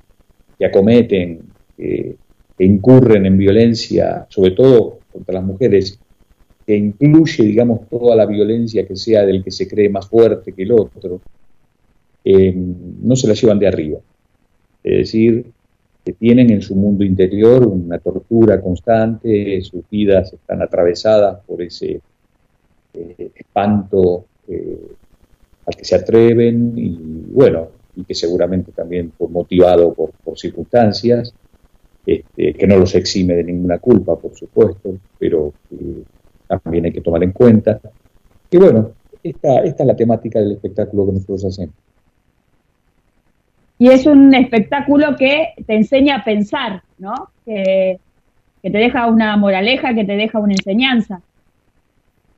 [0.64, 1.40] acometen,
[1.76, 2.16] que
[2.58, 5.98] incurren en violencia, sobre todo contra las mujeres,
[6.66, 10.62] que incluye, digamos, toda la violencia que sea del que se cree más fuerte que
[10.62, 11.20] el otro,
[12.24, 13.98] eh, no se la llevan de arriba.
[14.84, 15.46] Es decir,
[16.12, 22.00] tienen en su mundo interior una tortura constante, sus vidas están atravesadas por ese
[22.94, 24.92] eh, espanto eh,
[25.66, 26.98] al que se atreven y
[27.32, 31.34] bueno, y que seguramente también fue motivado por, circunstancias,
[32.06, 35.52] este, que no los exime de ninguna culpa, por supuesto, pero
[36.46, 37.80] también hay que tomar en cuenta.
[38.50, 38.92] Y bueno,
[39.22, 41.74] esta, esta es la temática del espectáculo que nosotros hacemos.
[43.80, 47.14] Y es un espectáculo que te enseña a pensar, ¿no?
[47.46, 47.98] Que,
[48.62, 51.22] que te deja una moraleja, que te deja una enseñanza.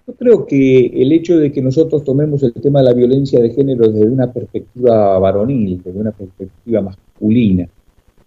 [0.07, 3.51] Yo creo que el hecho de que nosotros tomemos el tema de la violencia de
[3.51, 7.68] género desde una perspectiva varonil, desde una perspectiva masculina,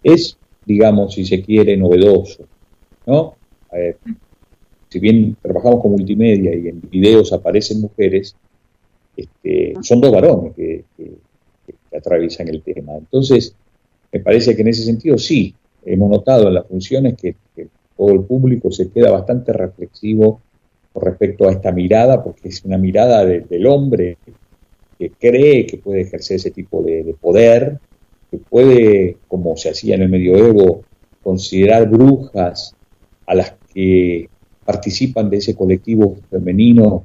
[0.02, 0.36] es,
[0.66, 2.44] digamos, si se quiere, novedoso,
[3.06, 3.34] ¿no?
[4.90, 8.36] si bien trabajamos con multimedia y en videos aparecen mujeres,
[9.16, 10.84] este, son dos varones que,
[11.98, 12.94] atraviesan el tema.
[12.96, 13.54] Entonces,
[14.12, 17.36] me parece que en ese sentido sí, hemos notado en las funciones que
[17.96, 20.40] todo el público se queda bastante reflexivo
[20.94, 24.18] respecto a esta mirada, porque es una mirada del hombre
[24.98, 27.78] que cree que puede ejercer ese tipo de, poder,
[28.30, 30.82] que puede, como se hacía en el medioevo,
[31.22, 32.74] considerar brujas
[33.26, 34.28] a las que
[34.64, 37.04] participan de ese colectivo femenino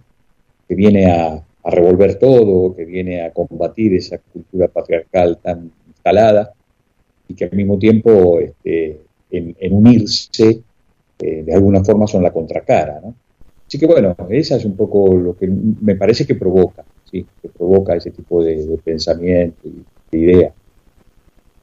[0.68, 6.54] que viene a, revolver todo, que viene a combatir esa cultura patriarcal tan instalada
[7.28, 10.62] y que al mismo tiempo este, en, unirse
[11.20, 13.00] eh, de alguna forma son la contracara.
[13.02, 13.14] ¿no?
[13.68, 17.48] Así que bueno, esa es un poco lo que me parece que provoca, sí, que
[17.48, 20.54] provoca ese tipo de, pensamiento y de idea.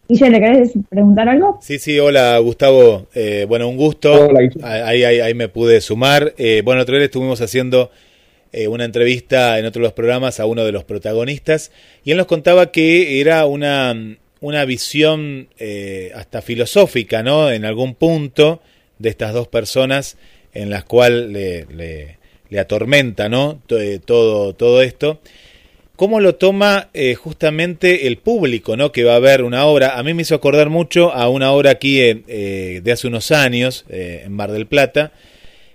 [0.08, 1.58] Guille, ¿le querés preguntar algo?
[1.60, 4.30] Sí, sí, hola Gustavo, eh, bueno, un gusto,
[4.62, 6.32] ahí, ahí, me pude sumar.
[6.38, 7.90] Eh, bueno, otra vez estuvimos haciendo
[8.52, 11.70] eh, una entrevista en otro de los programas a uno de los protagonistas
[12.04, 15.48] y él nos contaba que era una, una visión
[16.14, 17.50] hasta filosófica, ¿no?
[17.50, 18.60] En algún punto
[18.98, 20.16] de estas dos personas
[20.52, 22.16] en las cuales le,
[22.50, 23.60] le, atormenta ¿no?
[23.70, 25.20] Eh, todo, todo esto.
[25.96, 28.92] ¿Cómo lo toma eh, justamente el público ¿no?
[28.92, 29.98] que va a ver una obra?
[29.98, 33.84] A mí me hizo acordar mucho a una obra aquí eh, de hace unos años,
[33.88, 35.12] en Mar del Plata,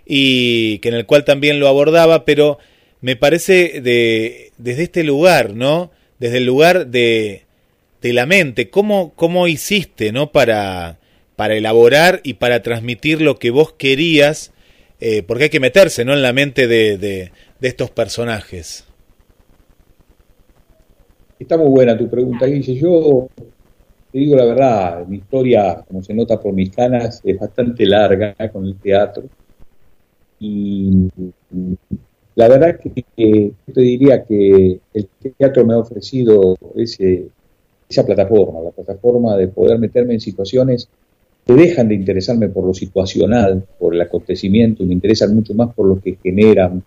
[0.05, 2.57] y que en el cual también lo abordaba, pero
[3.01, 5.91] me parece de, desde este lugar, ¿no?
[6.19, 7.43] Desde el lugar de,
[8.01, 10.31] de la mente, ¿cómo, cómo hiciste, ¿no?
[10.31, 10.99] Para,
[11.35, 14.53] para elaborar y para transmitir lo que vos querías
[15.05, 16.13] eh, porque hay que meterse ¿no?
[16.13, 17.29] en la mente de,
[17.59, 18.85] estos personajes.
[21.37, 22.73] Está muy buena tu pregunta, Guille.
[22.75, 23.27] Yo
[24.13, 28.33] te digo la verdad, mi historia, como se nota por mis canas, es bastante larga
[28.49, 29.23] con el teatro.
[30.45, 31.09] Y
[32.35, 37.29] la verdad que, que te diría que el teatro me ha ofrecido ese,
[37.89, 40.89] esa plataforma, la plataforma de poder meterme en situaciones
[41.45, 45.73] que dejan de interesarme por lo situacional, por el acontecimiento, y me interesan mucho más
[45.73, 46.83] por lo que generan,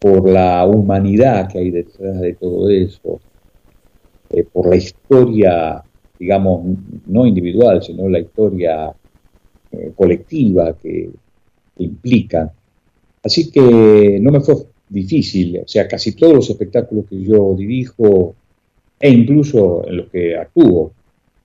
[0.00, 3.20] por la humanidad que hay detrás de todo eso,
[4.30, 5.84] eh, por la historia,
[6.18, 6.64] digamos,
[7.06, 8.92] no individual, sino la historia
[9.70, 11.10] eh, colectiva que
[11.78, 12.52] implica.
[13.22, 14.54] Así que no me fue
[14.88, 18.34] difícil, o sea, casi todos los espectáculos que yo dirijo,
[19.00, 20.92] e incluso en los que actúo,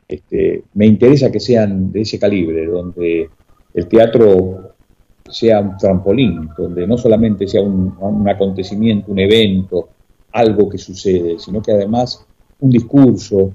[0.07, 3.29] este, me interesa que sean de ese calibre, donde
[3.73, 4.73] el teatro
[5.29, 9.89] sea un trampolín, donde no solamente sea un, acontecimiento, un evento,
[10.31, 12.25] algo que sucede, sino que además
[12.59, 13.53] un discurso,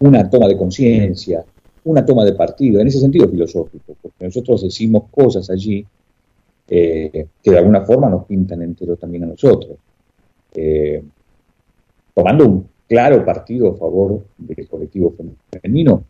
[0.00, 1.44] una toma de conciencia,
[1.84, 5.84] una toma de partido, en ese sentido filosófico, porque nosotros decimos cosas allí
[6.72, 9.76] eh, que de alguna forma nos pintan entero también a nosotros.
[10.54, 11.02] Eh,
[12.14, 15.12] tomando un claro partido a favor del colectivo
[15.50, 16.04] femenino,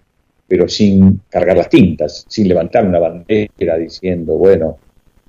[0.46, 4.76] pero sin cargar las tintas, sin levantar una bandera diciendo, bueno,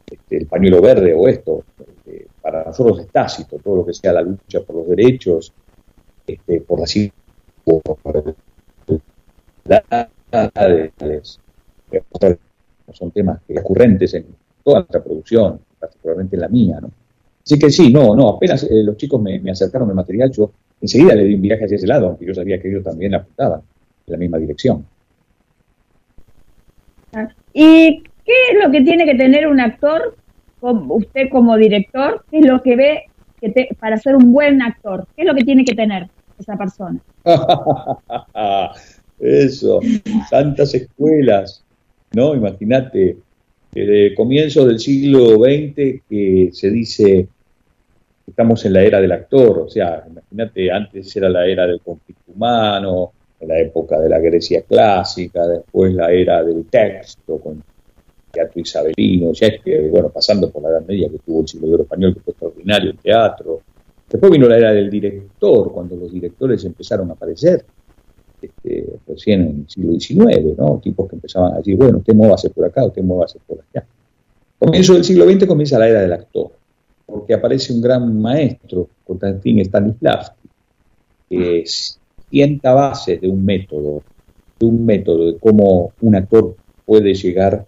[0.06, 1.64] este, el pañuelo verde o esto.
[1.80, 5.54] Este, para nosotros es tácito, todo lo que sea la lucha por los derechos,
[6.28, 6.90] este, por las
[12.94, 14.26] son temas recurrentes en
[14.64, 16.92] toda nuestra producción, particularmente en la mía, ¿no?
[17.44, 20.52] Así que sí, no, no, apenas eh, los chicos me, me, acercaron el material, yo
[20.80, 23.62] enseguida le di un viaje hacia ese lado, aunque yo sabía que ellos también apuntaban
[24.08, 24.86] en la misma dirección.
[27.54, 30.16] ¿Y qué es lo que tiene que tener un actor,
[30.62, 33.04] usted como director, qué es lo que ve
[33.40, 35.08] que para ser un buen actor?
[35.16, 36.08] ¿Qué es lo que tiene que tener
[36.40, 37.00] esa persona?
[39.20, 39.80] Eso,
[40.32, 41.64] tantas escuelas,
[42.14, 42.34] ¿no?
[42.34, 43.18] Imagínate,
[43.74, 47.28] el comienzo del siglo XX que se dice
[48.28, 52.32] estamos en la era del actor, o sea, imagínate, antes era la era del conflicto
[52.34, 57.62] humano, en la época de la Grecia clásica, después la era del texto con
[58.32, 61.84] teatro isabelino, que bueno, pasando por la Edad Media que tuvo el siglo de oro
[61.84, 63.62] español, que fue extraordinario el teatro.
[64.10, 67.66] Después vino la era del director, cuando los directores empezaron a aparecer,
[68.42, 70.80] este, recién en el siglo XIX, ¿no?
[70.84, 73.86] Tipos que empezaban a decir, bueno, usted muévase por acá, usted muévase por allá.
[74.60, 76.52] Comienzo del siglo XX comienza la era del actor,
[77.06, 80.50] porque aparece un gran maestro, Konstantin Stanislavski,
[81.30, 81.64] que
[82.30, 84.04] sienta bases de un método,
[84.60, 87.66] de un método de cómo un actor puede llegar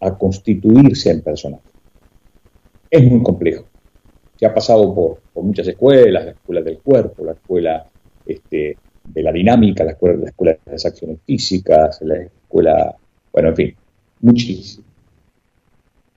[0.00, 1.62] a constituirse en personaje.
[2.90, 3.64] Es muy complejo.
[4.36, 7.86] Se ha pasado por, muchas escuelas, la escuela del cuerpo, la escuela
[8.26, 8.76] este,
[9.12, 12.94] de la dinámica, la escuela, la escuela de las acciones físicas, la escuela,
[13.32, 13.74] bueno, en fin,
[14.20, 14.84] muchísimo.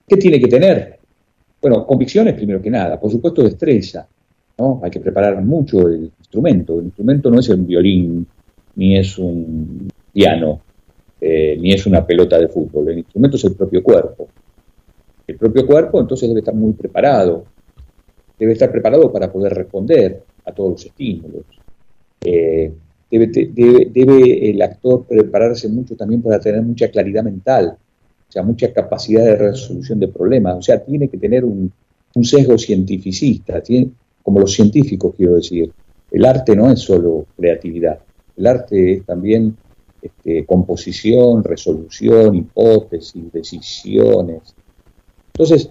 [0.07, 0.99] ¿Qué tiene que tener?
[1.61, 4.07] Bueno, convicciones primero que nada, por supuesto destreza,
[4.57, 4.81] ¿no?
[4.83, 6.79] Hay que preparar mucho el instrumento.
[6.79, 8.27] El instrumento no es un violín,
[8.75, 10.61] ni es un piano,
[11.19, 12.89] eh, ni es una pelota de fútbol.
[12.89, 14.27] El instrumento es el propio cuerpo.
[15.27, 17.45] El propio cuerpo entonces debe estar muy preparado.
[18.37, 21.60] Debe estar preparado para poder responder a todos los estímulos.
[22.23, 22.71] Eh,
[23.09, 27.77] debe, debe, el actor prepararse mucho también para tener mucha claridad mental,
[28.29, 30.55] o sea, mucha capacidad de resolución de problemas.
[30.57, 31.71] O sea, tiene que tener un,
[32.15, 33.91] un sesgo cientificista, tiene,
[34.23, 35.71] como los científicos quiero decir.
[36.09, 37.99] El arte no es solo creatividad,
[38.35, 39.55] el arte es también
[40.01, 44.55] este, composición, resolución, hipótesis, decisiones.
[45.33, 45.69] Entonces,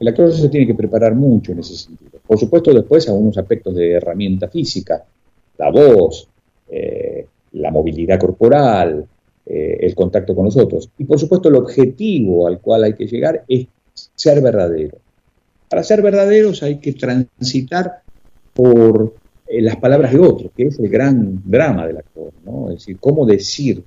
[0.00, 2.18] el actor se tiene que preparar mucho en ese sentido.
[2.26, 5.04] Por supuesto, después algunos aspectos de herramienta física,
[5.58, 6.28] la voz,
[6.70, 9.06] eh, la movilidad corporal,
[9.46, 10.90] eh, el contacto con los otros.
[10.98, 13.66] Y por supuesto, el objetivo al cual hay que llegar es
[14.14, 14.98] ser verdadero.
[15.68, 18.02] Para ser verdaderos hay que transitar
[18.54, 19.14] por
[19.46, 22.68] eh, las palabras de otros, que es el gran drama del actor, ¿no?
[22.68, 23.82] Es decir, cómo decir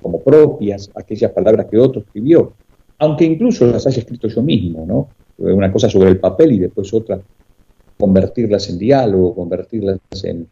[0.00, 2.54] como propias aquellas palabras que otro escribió,
[2.98, 5.08] aunque incluso las haya escrito yo mismo, ¿no?
[5.38, 7.20] Una cosa sobre el papel y después otra
[7.98, 10.48] convertirlas en diálogo, convertirlas en,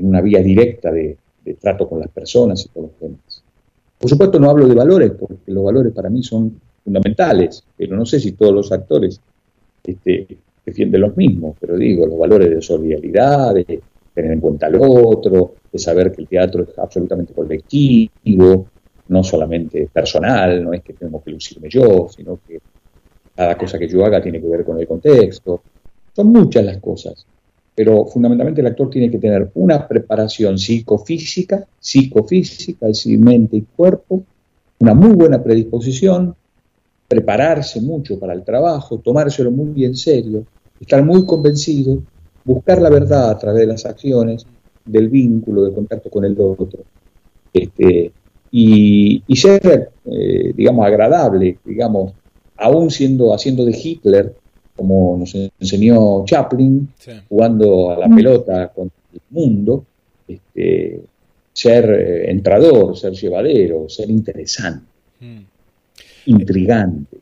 [0.00, 1.16] una vía directa de,
[1.60, 3.42] trato con las personas y con los demás.
[3.98, 8.04] Por supuesto no hablo de valores, porque los valores para mí son fundamentales, pero no
[8.04, 9.18] sé si todos los actores
[9.82, 10.26] este,
[10.64, 13.80] defiende los mismos, pero digo, los valores de solidaridad, de
[14.12, 18.66] tener en cuenta al otro, de saber que el teatro es absolutamente colectivo,
[19.08, 22.60] no solamente personal, no es que tengo que lucirme yo, sino que
[23.34, 25.62] cada cosa que yo haga tiene que ver con el contexto.
[26.14, 27.26] Son muchas las cosas,
[27.78, 33.60] pero fundamentalmente el actor tiene que tener una preparación psicofísica, psicofísica, es decir, mente y
[33.60, 34.24] cuerpo,
[34.80, 36.34] una muy buena predisposición,
[37.06, 40.44] prepararse mucho para el trabajo, tomárselo muy en serio,
[40.80, 42.02] estar muy convencido,
[42.44, 44.44] buscar la verdad a través de las acciones,
[44.84, 46.82] del vínculo, del contacto con el otro,
[47.52, 48.10] este,
[48.50, 52.12] y, ser, eh, digamos, agradable, digamos,
[52.56, 54.34] aún siendo, haciendo de Hitler,
[54.78, 56.88] como nos enseñó Chaplin,
[57.28, 59.84] jugando a la pelota con el mundo,
[60.28, 61.00] este,
[61.52, 64.86] ser eh, entrador, ser llevadero, ser interesante,
[65.18, 65.40] hmm.
[66.26, 67.18] intrigante.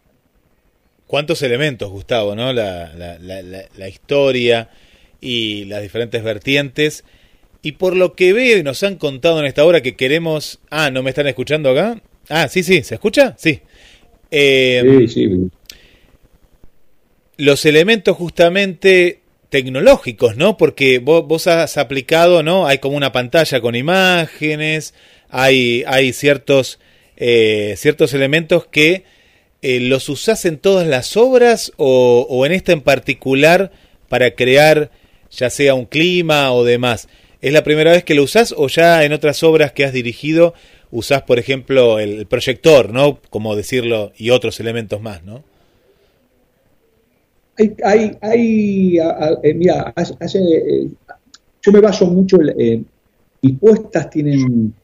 [1.06, 2.52] ¿Cuántos elementos, Gustavo, no?
[2.52, 4.68] La, la, historia
[5.20, 7.04] y las diferentes vertientes.
[7.62, 10.58] Y por lo que veo y nos han contado en esta hora que queremos...
[10.68, 12.02] Ah, ¿no me están escuchando acá?
[12.28, 13.34] Ah, sí, sí, ¿se escucha?
[13.38, 13.60] Sí.
[14.32, 15.50] Eh, sí, sí.
[17.36, 20.56] Los elementos justamente tecnológicos, ¿no?
[20.56, 22.66] Porque vos, vos, has aplicado, ¿no?
[22.66, 24.94] Hay como una pantalla con imágenes,
[25.28, 26.78] hay, hay ciertos,
[27.16, 29.04] eh, ciertos elementos que
[29.62, 33.72] eh, ¿los usás en todas las obras o, en esta en particular
[34.08, 34.90] para crear
[35.30, 37.08] ya sea un clima o demás?
[37.40, 40.54] ¿Es la primera vez que lo usás o ya en otras obras que has dirigido
[40.90, 43.20] usás, por ejemplo, el proyector, ¿no?
[43.28, 45.44] Como decirlo, y otros elementos más, ¿no?
[47.58, 48.98] Hay, hay, hay
[49.42, 50.88] eh, mira, hace, eh,
[51.62, 52.86] yo me baso mucho, en
[53.42, 54.74] mis puestas tienen,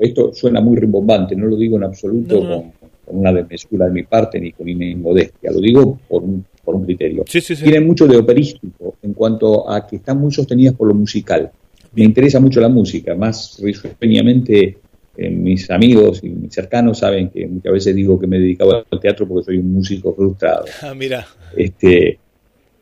[0.00, 2.72] esto suena muy rimbombante, no lo digo en absoluto con
[3.06, 6.74] con una desmesura de mi parte ni con mi modestia, lo digo por un, por
[6.74, 7.24] un criterio.
[7.24, 11.50] Tienen mucho de operístico en cuanto a que están muy sostenidas por lo musical.
[11.94, 14.78] Me interesa mucho la música, más risueñamente
[15.16, 18.84] eh, mis amigos y mis cercanos saben que muchas veces digo que me he dedicado
[18.90, 20.64] al teatro porque soy un músico frustrado.
[20.82, 21.26] Ah, mira.
[21.56, 22.18] Este,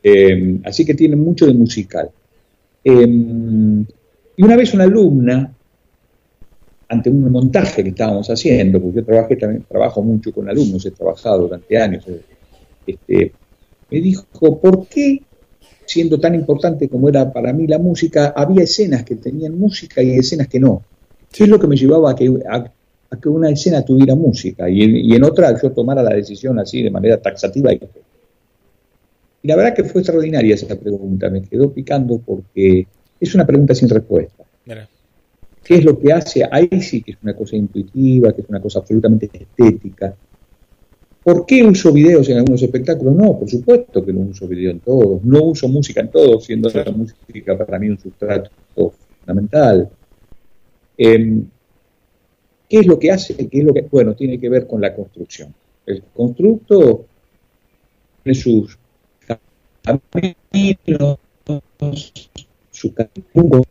[0.03, 2.11] em, así que tienen mucho de musical.
[2.83, 3.85] Em,
[4.37, 5.53] y una vez una alumna
[6.89, 10.91] ante un montaje que estábamos haciendo, porque yo trabajé también, trabajo mucho con alumnos, he
[10.91, 12.05] trabajado durante años,
[12.87, 13.33] este,
[13.91, 14.27] me dijo,
[14.61, 15.23] ¿por qué
[15.87, 20.13] siendo tan importante como era para mí la música, había escenas que tenían música y
[20.13, 20.83] escenas que no.
[21.35, 22.71] Eso es lo que me llevaba a que, a,
[23.21, 26.91] que una escena tuviera música y, y, en otra yo tomara la decisión así de
[26.91, 27.73] manera taxativa.
[27.73, 27.81] Y,
[29.43, 32.87] y la verdad que fue extraordinaria esa pregunta, me quedó picando porque
[33.19, 34.45] es una pregunta sin respuesta.
[35.65, 36.47] ¿Qué es lo que hace?
[36.51, 40.15] Ahí sí que es una cosa intuitiva, que es una cosa absolutamente estética.
[41.23, 43.15] ¿Por qué uso videos en algunos espectáculos?
[43.17, 45.25] No, por supuesto que no uso video en todos.
[45.25, 48.51] No uso música en todos, siendo la música para mí un sustrato
[49.21, 49.89] fundamental.
[50.97, 51.47] Em,
[52.69, 53.37] ¿Qué es lo que hace?
[53.37, 55.55] ¿Qué es lo que, bueno, tiene que ver con la construcción.
[55.87, 57.05] El constructo
[58.23, 58.79] tiene sus
[59.85, 61.19] caminos,
[62.71, 63.63] sus caminos,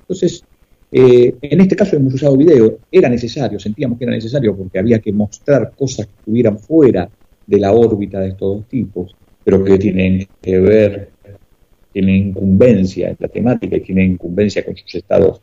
[0.00, 0.44] entonces
[0.90, 4.98] eh, en este caso hemos usado video, era necesario, sentíamos que era necesario porque había
[4.98, 7.08] que mostrar cosas que estuvieran fuera
[7.46, 11.10] de la órbita de estos dos tipos, pero que tienen que ver,
[11.92, 15.40] tienen incumbencia en la temática y tienen incumbencia con sus estados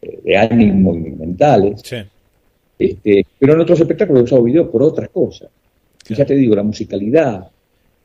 [0.00, 1.82] de ánimo y mentales.
[2.78, 5.48] Este, pero en otros espectáculos he usado video por otras cosas.
[6.08, 7.48] Y ya te digo, la musicalidad,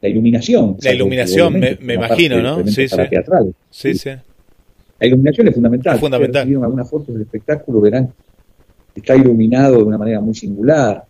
[0.01, 0.77] la iluminación.
[0.81, 2.65] La iluminación, me, imagino, ¿no?
[2.67, 2.97] Sí, sí.
[3.69, 4.09] sí, sí.
[4.99, 5.99] La iluminación es fundamental.
[5.99, 6.47] fundamental.
[6.47, 8.13] Si algunas fotos del espectáculo, verán
[8.93, 11.03] que está iluminado de una manera muy singular.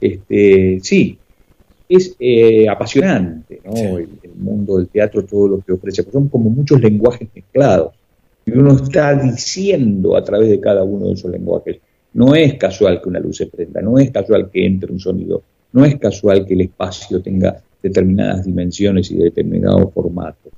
[0.00, 1.18] Este, sí,
[1.88, 3.98] es eh, apasionante ¿no?
[3.98, 6.02] El, mundo del teatro, todo lo que ofrece.
[6.02, 7.94] Porque son como muchos lenguajes mezclados.
[8.46, 11.78] Y uno está diciendo a través de cada uno de esos lenguajes.
[12.14, 15.42] No es casual que una luz se prenda, no es casual que entre un sonido,
[15.72, 20.50] no es casual que el espacio tenga determinadas dimensiones y determinado formato.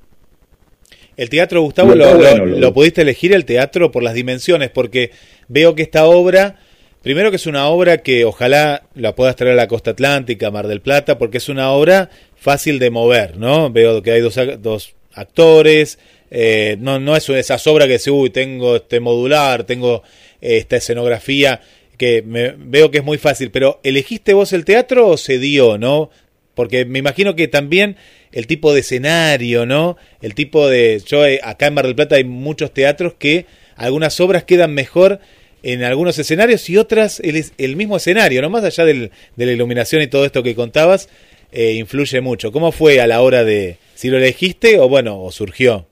[1.17, 5.13] El teatro, Gustavo, lo, pudiste elegir el teatro por las dimensiones, porque
[5.47, 6.57] veo que esta obra,
[7.03, 10.67] primero que es una obra que ojalá la puedas traer a la costa atlántica, Mar
[10.67, 13.71] del Plata, porque es una obra fácil de mover, ¿no?
[13.71, 16.01] Veo que hay dos, dos actores,
[16.31, 20.03] eh, no, no es esas obras que dice, uy, tengo este modular, tengo
[20.41, 21.61] esta escenografía,
[21.97, 25.79] que me, veo que es muy fácil, pero ¿elegiste vos el teatro o se dio,
[25.79, 26.11] no?
[26.55, 27.97] Porque me imagino que también
[28.33, 29.97] el tipo de escenario, ¿no?
[30.21, 31.03] El tipo de...
[31.05, 33.47] Yo eh, acá en Mar del Plata hay muchos teatros que
[33.77, 35.21] algunas obras quedan mejor
[35.63, 38.51] en algunos escenarios y otras el, el mismo escenario, ¿no?
[38.51, 41.09] Más allá del, de la iluminación y todo esto que contabas,
[41.53, 42.53] eh, influye mucho.
[42.53, 43.79] ¿Cómo fue a la hora de...
[43.95, 45.87] si lo elegiste o bueno, o surgió?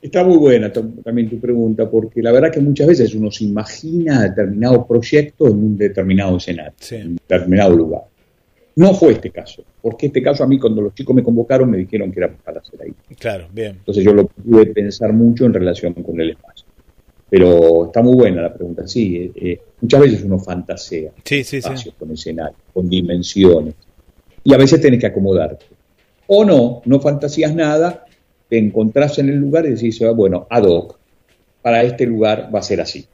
[0.00, 4.22] Está muy buena también tu pregunta, porque la verdad que muchas veces uno se imagina
[4.22, 8.02] determinado proyecto en un determinado escenario, en un determinado lugar.
[8.76, 11.76] No fue este caso, porque este caso a mí cuando los chicos me convocaron me
[11.76, 12.94] dijeron que era para hacer ahí.
[13.18, 13.72] Claro, bien.
[13.72, 16.66] Entonces yo lo pude pensar mucho en relación con el espacio.
[17.28, 19.16] Pero está muy buena la pregunta, sí.
[19.16, 23.74] Eh, eh, muchas veces uno fantasea sí, sí, espacios con escenarios, con dimensiones.
[24.42, 25.66] Y a veces tienes que acomodarte.
[26.26, 28.06] O no, no fantasías nada,
[28.50, 30.98] te encontrás en el lugar y decís, ah, bueno, ad hoc,
[31.62, 33.06] para este lugar va a ser así.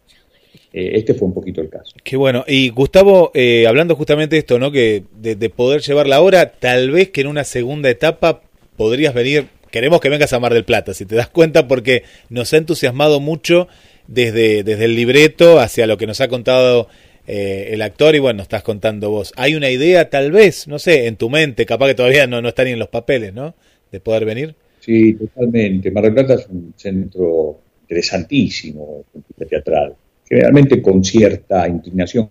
[0.73, 1.95] Eh, este fue un poquito el caso.
[2.03, 2.45] Qué bueno.
[2.49, 4.73] Y Gustavo, eh, hablando justamente de esto, ¿no?
[4.73, 8.43] Que de, poder llevar la hora, tal vez que en una segunda etapa
[8.77, 9.47] podrías venir.
[9.71, 13.21] Queremos que vengas a Mar del Plata, si te das cuenta, porque nos ha entusiasmado
[13.21, 13.69] mucho
[14.07, 16.89] desde, desde el libreto hacia lo que nos ha contado
[17.27, 19.35] eh, el actor y bueno, estás contando vos.
[19.37, 22.49] ¿Hay una idea tal vez, no sé, en tu mente, capaz que todavía no, no
[22.49, 23.55] está ni en los papeles, ¿no?
[23.93, 24.55] De poder venir.
[24.87, 25.91] Sí, totalmente.
[25.91, 29.05] Mar del Plata es un centro interesantísimo,
[29.49, 29.97] teatral
[30.29, 32.31] generalmente con cierta inclinación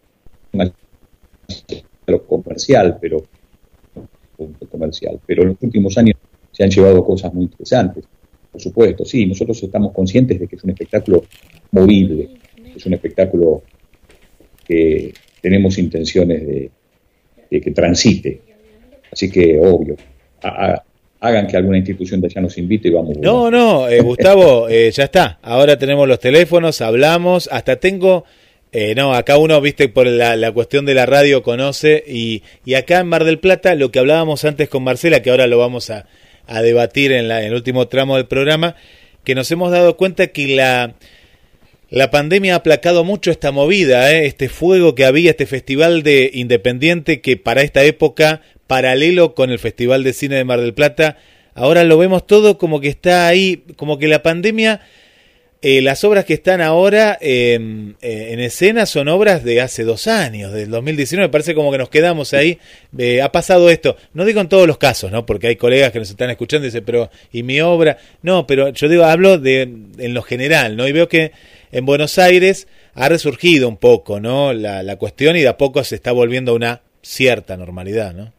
[0.58, 0.72] a
[2.08, 3.26] lo comercial, pero
[4.70, 6.16] comercial, pero en los últimos años
[6.50, 8.06] se han llevado cosas muy interesantes.
[8.54, 11.26] Por supuesto, sí, nosotros estamos conscientes de que es un espectáculo
[11.72, 12.30] movible,
[12.74, 13.64] es un espectáculo
[14.66, 16.72] que tenemos intenciones de,
[17.50, 18.42] que transite.
[19.12, 19.98] Así que, obvio,
[21.26, 23.18] hagan que alguna institución de allá nos invite y vamos.
[23.18, 25.40] No, no, eh, Gustavo, eh, ya está.
[25.42, 28.26] Ahora tenemos los teléfonos, hablamos, hasta tengo...
[28.72, 33.00] Eh, no, acá uno, viste, por la, cuestión de la radio conoce y, y, acá
[33.00, 36.08] en Mar del Plata, lo que hablábamos antes con Marcela, que ahora lo vamos a,
[36.46, 38.76] a debatir en, la, en, el último tramo del programa,
[39.24, 40.96] que nos hemos dado cuenta que la,
[41.90, 47.22] la pandemia ha aplacado mucho esta movida, este fuego que había, este festival de Independiente
[47.22, 51.18] que para esta época paralelo con el Festival de Cine de Mar del Plata.
[51.54, 54.82] Ahora lo vemos todo como que está ahí, como que la pandemia,
[55.62, 60.08] eh, las obras que están ahora em, eh, en escena son obras de hace dos
[60.08, 62.60] años, del 2019, parece como que nos quedamos ahí.
[62.98, 65.26] Eh, ha pasado esto, no digo en todos los casos, ¿no?
[65.26, 67.98] porque hay colegas que nos están escuchando y dicen, pero ¿y mi obra?
[68.22, 70.88] No, pero yo digo, hablo de en lo general, ¿no?
[70.88, 71.32] Y veo que
[71.72, 74.52] en Buenos Aires ha resurgido un poco, ¿no?
[74.52, 78.35] La, la cuestión y de a poco se está volviendo una cierta normalidad, ¿no?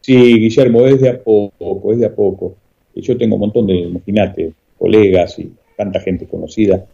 [0.00, 2.56] Sí, Guillermo, es de a poco, es de a poco.
[2.94, 6.84] Yo tengo un montón de, imagínate, colegas y tanta gente conocida,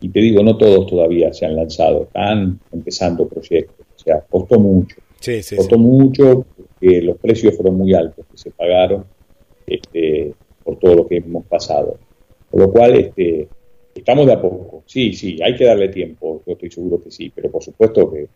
[0.00, 4.58] y te digo, no todos todavía se han lanzado, están empezando proyectos, o sea, costó
[4.58, 4.96] mucho.
[5.20, 9.04] Sí, sí, costó mucho, porque los precios fueron muy altos que se pagaron
[9.64, 10.34] este,
[10.64, 11.98] por todo lo que hemos pasado.
[12.50, 13.48] Por lo cual, este,
[13.94, 14.82] estamos de a poco.
[14.86, 18.26] Sí, sí, hay que darle tiempo, yo estoy seguro que sí, pero por supuesto que,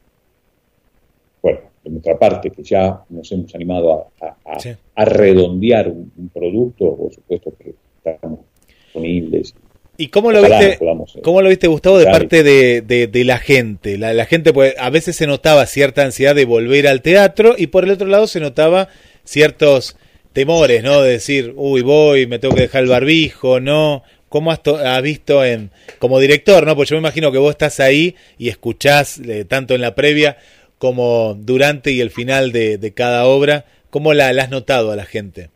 [1.46, 7.54] bueno, de nuestra parte, que ya nos hemos animado a, redondear un, producto, por supuesto
[7.56, 9.54] que estamos disponibles.
[9.96, 10.78] ¿Y cómo lo, viste, eh,
[11.22, 13.96] cómo lo viste, Gustavo, de parte de, la gente?
[13.96, 17.68] La, la, gente, pues, a veces se notaba cierta ansiedad de volver al teatro y
[17.68, 18.88] por el otro lado se notaba
[19.22, 19.96] ciertos
[20.32, 21.00] temores, ¿no?
[21.00, 24.02] De decir, uy, voy, me tengo que dejar el barbijo, ¿no?
[24.28, 25.70] ¿Cómo has, visto en,
[26.00, 26.74] como director, no?
[26.74, 30.36] Pues yo me imagino que vos estás ahí y escuchás eh, tanto en la previa
[30.78, 33.64] como durante y el final de, cada obra.
[33.90, 35.50] ¿Cómo la, has notado a la gente?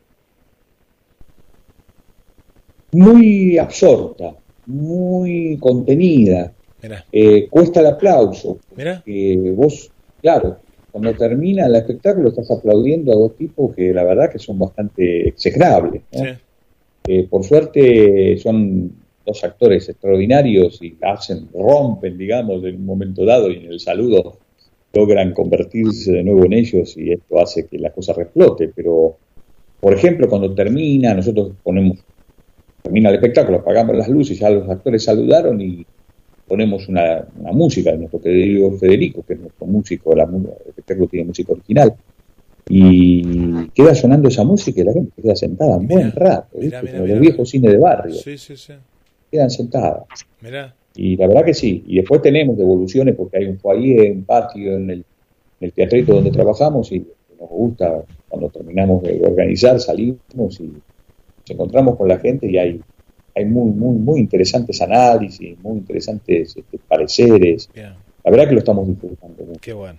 [2.92, 4.34] Muy absorta,
[4.66, 6.52] muy contenida.
[7.12, 8.58] Eh, cuesta el aplauso.
[9.54, 9.90] Vos,
[10.22, 10.58] claro,
[10.90, 15.28] cuando termina el espectáculo estás aplaudiendo a dos tipos que la verdad que son bastante
[15.28, 16.02] execrables.
[17.06, 18.92] Eh, por suerte son
[19.24, 24.38] dos actores extraordinarios y hacen, rompen, digamos, en un momento dado y en el saludo
[24.92, 28.70] logran convertirse de nuevo en ellos y esto hace que la cosa reflote.
[28.74, 29.16] Pero,
[29.80, 31.98] por ejemplo, cuando termina, nosotros ponemos,
[32.82, 35.86] termina el espectáculo, apagamos las luces, ya los actores saludaron y
[36.46, 41.26] ponemos una, música de nuestro querido Federico, que es nuestro músico, la, el espectáculo tiene
[41.26, 41.94] música original,
[42.68, 47.20] y queda sonando esa música y la gente queda sentada un buen rato, como los
[47.20, 48.16] viejos cines de barrio.
[49.30, 50.04] Quedan sentadas.
[50.94, 51.84] Y la verdad que sí.
[51.86, 55.04] Y después tenemos devoluciones porque hay un foyer, un patio en el, en
[55.60, 57.06] el teatrito donde trabajamos y
[57.38, 60.20] nos gusta cuando terminamos de organizar, salimos
[60.60, 60.80] y nos
[61.48, 62.80] encontramos con la gente y hay
[63.34, 67.68] hay muy, muy, muy interesantes análisis, muy interesantes este, pareceres.
[67.74, 69.44] La verdad que lo estamos disfrutando.
[69.44, 69.60] Mucho.
[69.60, 69.98] Qué bueno.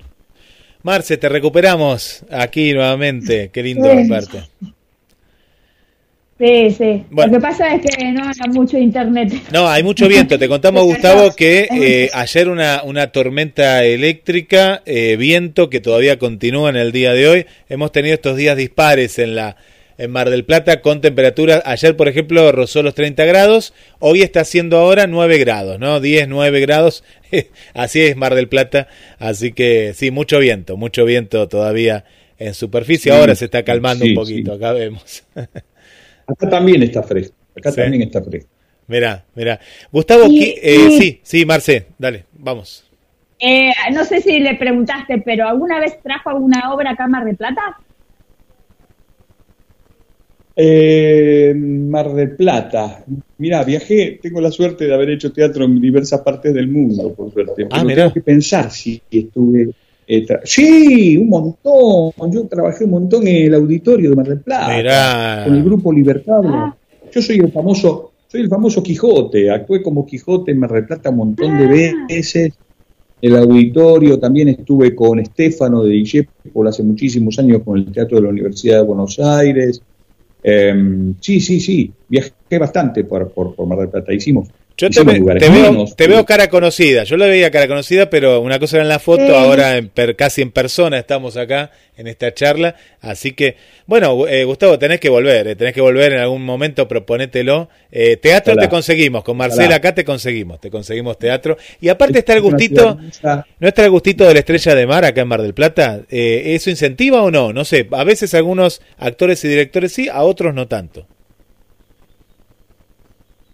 [0.84, 3.50] Marce, te recuperamos aquí nuevamente.
[3.50, 4.44] Qué lindo verte.
[6.42, 7.04] Sí, sí.
[7.12, 9.32] Lo que pasa es que no hay mucho internet.
[9.54, 10.40] No, hay mucho viento.
[10.40, 16.72] Te contamos, Gustavo, que eh, ayer una, una tormenta eléctrica, eh, viento que todavía continúa
[16.72, 17.46] en el día de hoy.
[17.70, 19.56] Hemos tenido estos días dispares en la
[20.00, 24.40] en Mar del Plata con temperaturas, ayer por ejemplo rozó los 30 grados, hoy está
[24.40, 26.00] haciendo ahora 9 grados, ¿no?
[26.00, 27.04] 10, 9 grados,
[27.76, 28.88] así es Mar del Plata,
[29.20, 32.04] así que sí, mucho viento, mucho viento todavía
[32.40, 35.24] en superficie, ahora se está calmando un poquito, acá vemos.
[36.32, 38.50] acá también está fresco, acá también está fresco.
[38.88, 39.60] Mirá, mirá.
[39.92, 42.86] Gustavo, eh, sí, sí, Marce, dale, vamos.
[43.40, 47.26] Eh, no sé si le preguntaste, pero ¿alguna vez trajo alguna obra acá a Mar
[47.26, 47.78] del Plata?
[50.56, 53.04] Eh, Mar del Plata.
[53.38, 57.32] Mira, viajé, tengo la suerte de haber hecho teatro en diversas partes del mundo, por
[57.32, 57.68] suerte.
[57.72, 59.72] Ah, pero tengo que pensar si estuve.
[60.14, 62.32] Eh, sí, un montón.
[62.34, 65.46] Yo trabajé un montón en el auditorio de Mar del Plata.
[65.46, 66.42] Con el grupo Libertad.
[66.44, 66.76] Ah.
[67.10, 69.50] Yo soy el famoso, soy el famoso Quijote.
[69.50, 72.06] Actué como Quijote en Mar del Plata un montón de ah.
[72.10, 72.54] veces.
[73.22, 78.24] El auditorio también estuve con Estefano de por hace muchísimos años con el Teatro de
[78.24, 79.82] la Universidad de Buenos Aires.
[80.44, 85.04] Em, sí, sí, sí, viajé bastante por, por, por Mar del Plata, hicimos yo te,
[85.04, 88.90] veo, te veo, cara conocida, yo la veía cara conocida, pero una cosa era en
[88.90, 94.28] la foto, ahora en casi en persona estamos acá en esta charla, así que, bueno,
[94.28, 97.70] eh, Gustavo, tenés que volver, eh, tenés que volver en algún momento, proponételo.
[97.92, 102.34] Eh, teatro te conseguimos, con Marcela acá te conseguimos, te conseguimos teatro, y aparte está
[102.34, 102.98] el gustito,
[103.60, 106.02] ¿no está el gustito de la estrella de mar acá en Mar del Plata?
[106.10, 107.54] ¿Eso incentiva o no?
[107.54, 111.06] No sé, a veces algunos actores y directores sí, a otros no tanto.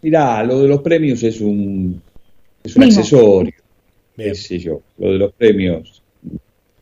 [0.02, 2.02] Mirá, lo de los premios es un,
[2.64, 3.54] es un accesorio,
[4.16, 4.82] qué sé yo.
[4.98, 6.04] Lo de los premios,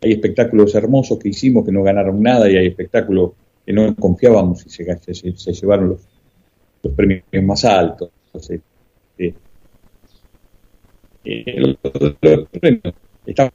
[0.01, 3.31] hay espectáculos hermosos que hicimos que no ganaron nada y hay espectáculos
[3.65, 6.01] que no confiábamos y se, se, llevaron los,
[6.83, 8.09] los, premios más altos.
[8.27, 8.61] Entonces,
[9.17, 9.33] eh,
[11.23, 11.77] eh, los,
[12.51, 12.93] premios
[13.25, 13.51] está,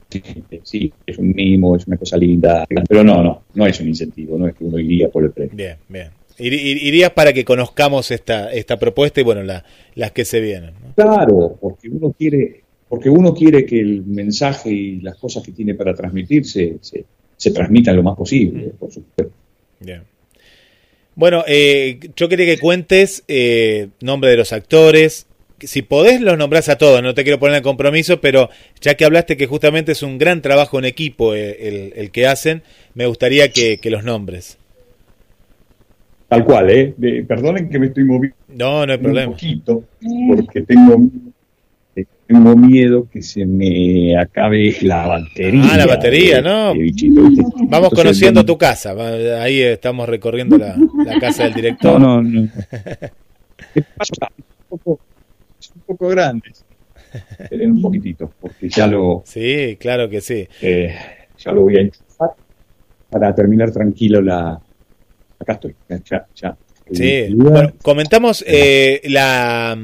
[0.63, 4.37] sí, es un mimo, es una cosa linda, pero no, no, no es un incentivo,
[4.37, 5.55] no es que uno iría por el premio.
[5.55, 9.41] Bien, bien irías para que conozcamos esta, esta propuesta y bueno,
[9.95, 10.73] las que se vienen.
[10.95, 15.75] Claro, porque uno quiere, porque uno quiere que el mensaje y las cosas que tiene
[15.75, 17.05] para transmitirse se,
[17.37, 18.77] se transmitan lo más posible, mm.
[18.77, 19.33] por supuesto.
[19.79, 20.03] Bien.
[21.15, 25.27] Bueno, eh, yo quería que cuentes eh, nombre de los actores.
[25.59, 29.05] Si podés, los nombrás a todos, no te quiero poner en compromiso, pero ya que
[29.05, 32.63] hablaste que justamente es un gran trabajo en equipo eh, el, el, que hacen,
[32.95, 34.57] me gustaría que, que los nombres.
[36.31, 37.25] Tal cual, ¿eh?
[37.27, 38.37] perdonen que me estoy moviendo.
[38.47, 39.27] No, no hay problema.
[39.27, 39.83] Un poquito,
[40.29, 41.09] porque tengo,
[42.25, 45.69] tengo miedo que se me acabe la batería.
[45.73, 46.73] Ah, la batería, ¿no?
[47.67, 48.95] Vamos conociendo tu casa.
[49.43, 50.73] Ahí estamos recorriendo la,
[51.19, 51.99] casa del director.
[51.99, 52.43] No, no, no.
[53.75, 54.99] es un poco,
[55.75, 56.49] un poco grande.
[57.51, 59.21] un poquitito, porque ya lo.
[59.25, 60.47] Sí, claro que sí.
[60.61, 60.95] Eh,
[61.37, 62.29] ya lo voy a enchufar
[63.09, 64.61] para terminar tranquilo la,
[65.41, 65.75] acá estoy,
[66.09, 66.57] ya, ya.
[66.91, 69.77] Sí, bueno, comentamos eh, la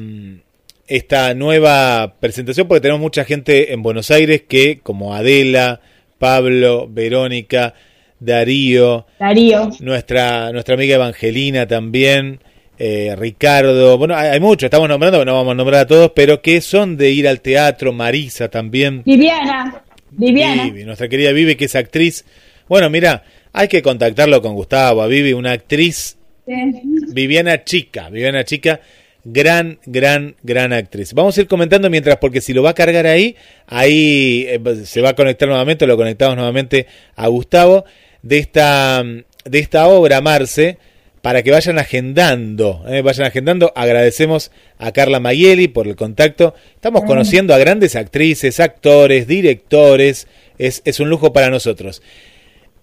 [0.87, 5.81] esta nueva presentación porque tenemos mucha gente en Buenos Aires que, como Adela,
[6.17, 7.73] Pablo, Verónica,
[8.19, 9.69] Darío, Darío.
[9.79, 12.39] Nuestra, nuestra amiga Evangelina también,
[12.79, 16.61] eh, Ricardo, bueno, hay, muchos, estamos nombrando, no vamos a nombrar a todos, pero que
[16.61, 19.03] son de ir al teatro, Marisa también.
[19.05, 20.71] Viviana, Viviana.
[20.85, 22.25] nuestra querida Vivi, que es actriz.
[22.69, 23.23] Bueno, mira,
[23.57, 28.79] hay que contactarlo con Gustavo, a Vivi, una actriz Viviana Chica, Viviana Chica,
[29.23, 31.13] gran, gran, gran actriz.
[31.13, 33.35] Vamos a ir comentando mientras, porque si lo va a cargar ahí,
[33.65, 36.85] ahí eh, se va a conectar nuevamente, lo conectamos nuevamente
[37.15, 37.85] a Gustavo,
[38.21, 40.77] de esta, de esta obra, Marce,
[41.23, 43.73] para que vayan agendando, eh, vayan agendando.
[43.75, 46.53] Agradecemos a Carla Mayeli por el contacto.
[46.75, 50.27] Estamos conociendo a grandes actrices, actores, directores.
[50.59, 52.03] Es, es un lujo para nosotros.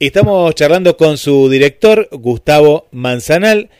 [0.00, 3.70] Estamos charlando con su director, Gustavo Manzanal,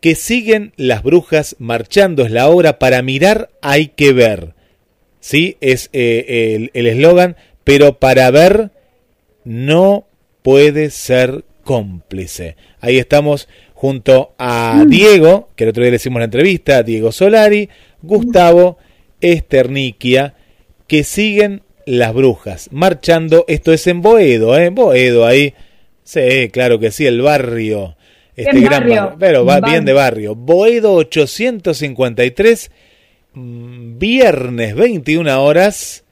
[0.00, 2.24] que siguen las brujas marchando.
[2.24, 4.54] Es la obra para mirar hay que ver.
[5.20, 5.58] ¿Sí?
[5.60, 8.70] Es eh, el eslogan, pero para ver
[9.44, 10.06] no
[10.40, 12.56] puede ser cómplice.
[12.80, 17.68] Ahí estamos junto a Diego, que el otro día le hicimos la entrevista, Diego Solari,
[18.00, 18.78] Gustavo
[19.20, 20.34] Esterniquia,
[20.86, 24.70] que siguen las Brujas, marchando, esto es en Boedo, ¿eh?
[24.70, 25.54] Boedo ahí,
[26.04, 27.96] sí, claro que sí, el barrio,
[28.36, 30.36] este gran barrio, pero va bien de barrio.
[30.36, 32.70] Boedo 853,
[33.32, 36.04] mm, viernes 21 horas,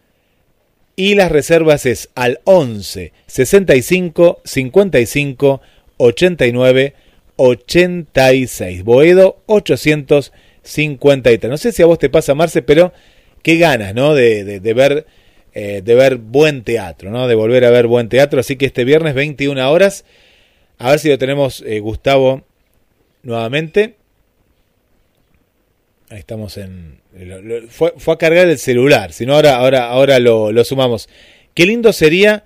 [0.97, 5.61] y las reservas es al 11 65 55
[5.97, 6.95] 89
[7.37, 8.83] 86.
[8.83, 11.49] Boedo 853.
[11.49, 12.93] No sé si a vos te pasa, Marce, pero
[13.45, 14.15] qué ganas, ¿no?
[14.15, 15.07] De, de ver
[15.55, 17.27] eh, de ver buen teatro, ¿no?
[17.27, 18.41] De volver a ver buen teatro.
[18.41, 20.05] Así que este viernes 21 horas,
[20.79, 22.45] a ver si lo tenemos eh, Gustavo
[23.23, 23.97] nuevamente.
[26.11, 27.01] Ahí estamos en...
[27.69, 31.09] fue, fue, a cargar el celular, si no ahora, ahora, ahora lo, lo, sumamos.
[31.53, 32.45] Qué lindo sería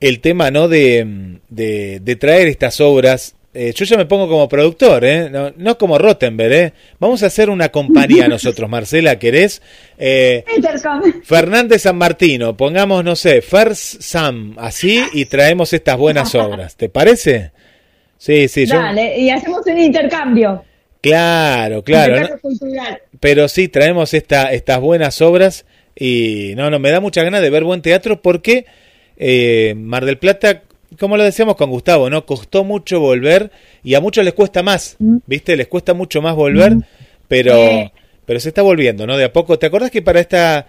[0.00, 0.68] el tema, ¿no?
[0.68, 5.30] De, de, de traer estas obras eh, yo ya me pongo como productor, ¿eh?
[5.30, 6.52] no, no como Rottenberg.
[6.52, 6.72] ¿eh?
[6.98, 9.62] Vamos a hacer una compañía nosotros, Marcela, ¿querés?
[9.96, 10.44] Eh,
[11.22, 16.74] Fernández San Martino, pongamos, no sé, First Sam, así, y traemos estas buenas obras.
[16.76, 17.52] ¿Te parece?
[18.18, 18.66] Sí, sí.
[18.66, 20.64] Dale, y hacemos un intercambio.
[21.00, 22.40] Claro, claro.
[23.20, 27.50] Pero sí, traemos esta, estas buenas obras y no, no, me da mucha ganas de
[27.50, 28.66] ver buen teatro porque
[29.16, 30.62] eh, Mar del Plata
[30.98, 32.26] como lo decíamos con Gustavo, ¿no?
[32.26, 33.50] Costó mucho volver
[33.82, 35.16] y a muchos les cuesta más, mm.
[35.26, 35.56] ¿viste?
[35.56, 36.82] Les cuesta mucho más volver, mm.
[37.28, 37.92] pero,
[38.26, 39.16] pero se está volviendo, ¿no?
[39.16, 39.58] De a poco.
[39.58, 40.66] ¿Te acordás que para esta,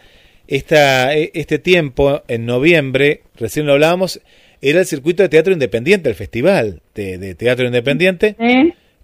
[0.48, 4.22] esta, e, este tiempo, en noviembre, recién lo hablábamos,
[4.62, 8.36] era el circuito de teatro independiente, el festival de, teatro independiente?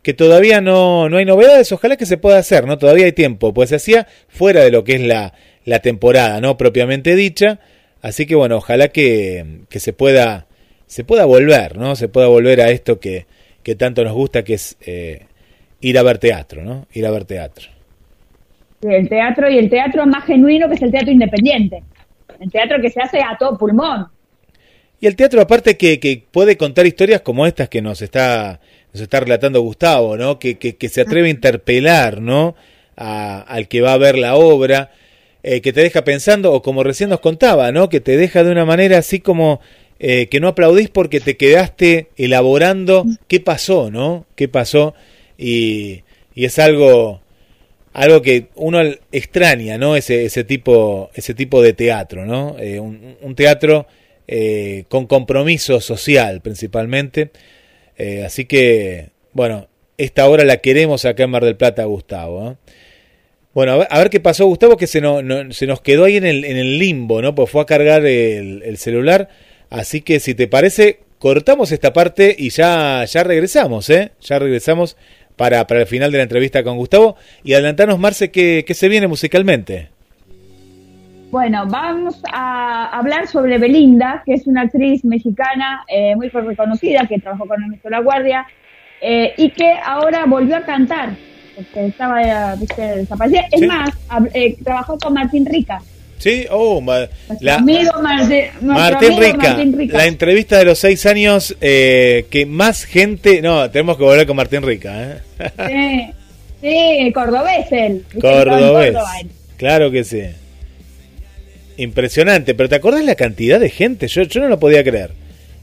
[0.02, 2.78] Que todavía no, no hay novedades, ojalá que se pueda hacer, ¿no?
[2.80, 5.34] Todavía hay tiempo, pues se hacía fuera de lo que es la,
[5.66, 6.58] la temporada, ¿no?
[6.58, 7.60] Propiamente dicha.
[8.02, 10.48] Así que bueno, ojalá que, que se pueda
[10.92, 11.96] se pueda volver, ¿no?
[11.96, 13.26] Se pueda volver a esto que,
[13.64, 15.22] que tanto nos gusta, que es eh,
[15.80, 16.86] ir a ver teatro, ¿no?
[16.92, 17.70] Ir a ver teatro.
[18.82, 21.82] El teatro y el teatro más genuino que es el teatro independiente.
[22.42, 24.08] El teatro que se hace a todo pulmón.
[25.00, 28.60] Y el teatro aparte que, que puede contar historias como estas que nos está,
[28.94, 30.40] nos está relatando Gustavo, ¿no?
[30.40, 32.54] Que, que, se atreve a interpelar, ¿no?
[32.98, 34.92] al que va a ver la obra,
[35.42, 37.88] eh, que te deja pensando, o como recién nos contaba, ¿no?
[37.88, 39.62] Que te deja de una manera así como
[40.04, 44.26] eh, que no aplaudís porque te quedaste elaborando qué pasó, ¿no?
[44.34, 44.96] ¿Qué pasó?
[45.38, 46.02] Y,
[46.34, 47.22] y es algo,
[47.94, 48.82] algo que uno
[49.12, 49.96] extraña, ¿no?
[49.96, 52.56] Ese, ese, tipo, ese tipo de teatro, ¿no?
[52.58, 53.86] Eh, un, teatro
[54.28, 57.30] eh, con compromiso social principalmente.
[58.26, 59.68] así que, bueno,
[60.00, 62.58] esta obra la queremos acá en Mar del Plata, Gustavo.
[63.54, 65.00] Bueno, a ver, qué pasó, Gustavo, que se,
[65.52, 67.36] se nos quedó ahí en el, en el limbo, ¿no?
[67.36, 69.30] Pues fue a cargar el, el celular
[69.72, 74.12] Así que si te parece, cortamos esta parte y ya, ya regresamos, ¿eh?
[74.22, 74.98] Ya regresamos
[75.38, 77.16] para, para el final de la entrevista con Gustavo.
[77.44, 79.90] Y adelantanos, Marce, ¿qué, se viene musicalmente?
[81.32, 87.20] Bueno, vamos a hablar sobre Belinda, que es una actriz mexicana eh, muy reconocida, que
[87.20, 88.46] trabajó con Ernesto La Guardia,
[89.02, 91.12] eh, y que ahora volvió a cantar,
[91.56, 92.82] porque estaba ¿viste?
[92.98, 93.46] desaparecida.
[93.52, 93.68] Es Sí.
[93.68, 93.90] más,
[94.34, 95.82] eh, trabajó con Martín Rica.
[96.22, 97.08] Sí, oh, ma-
[97.40, 98.30] la- amigo Martín,
[98.62, 99.98] nuestro Martín amigo Rica, Martín Rica.
[99.98, 103.42] la entrevista de los seis años eh, que más gente...
[103.42, 105.20] No, tenemos que volver con Martín Rica,
[105.68, 106.14] ¿eh?
[106.62, 106.68] Sí,
[107.08, 108.06] sí, cordobés él.
[108.22, 108.96] Cordobés.
[109.58, 110.22] Claro que sí.
[111.78, 114.08] Impresionante, pero ¿te acordás la cantidad de gente?
[114.08, 115.12] Yo, yo no lo podía creer.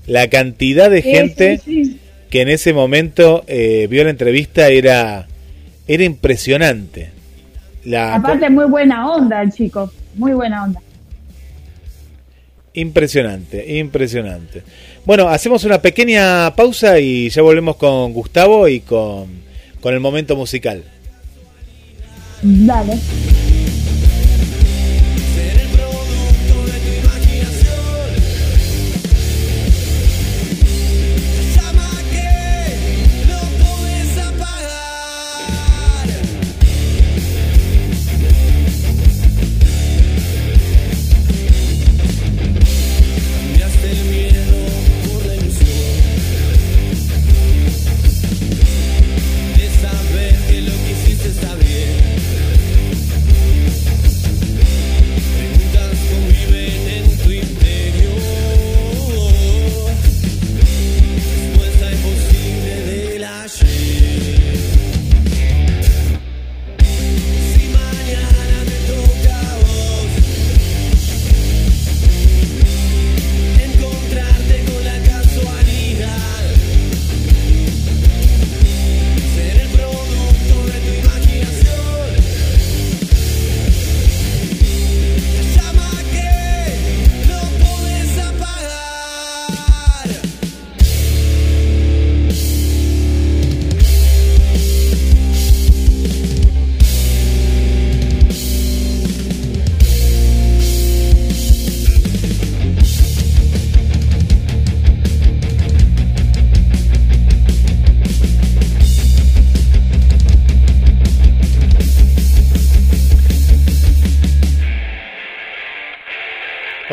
[0.06, 2.00] La cantidad de Sí, gente sí.
[2.30, 5.28] que en ese momento eh, vio la entrevista era,
[5.86, 7.10] era impresionante.
[7.84, 9.92] La, Aparte, muy buena onda el chico.
[10.18, 10.80] Muy buena onda.
[12.74, 14.62] Impresionante, impresionante.
[15.04, 19.26] Bueno, hacemos una pequeña pausa y ya volvemos con Gustavo y con,
[19.80, 20.84] con el momento musical.
[22.42, 22.98] Dale.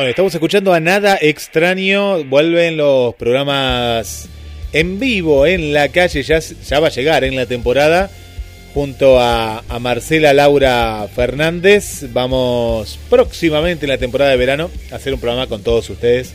[0.10, 2.24] Estamos escuchando a Nada Extraño.
[2.26, 4.30] Vuelven los programas
[4.72, 6.22] en vivo en la calle.
[6.22, 8.12] Ya, va a llegar en la temporada.
[8.74, 12.06] Junto a, a Marcela Laura Fernández.
[12.14, 16.34] Vamos próximamente en la temporada de verano a hacer un programa con todos ustedes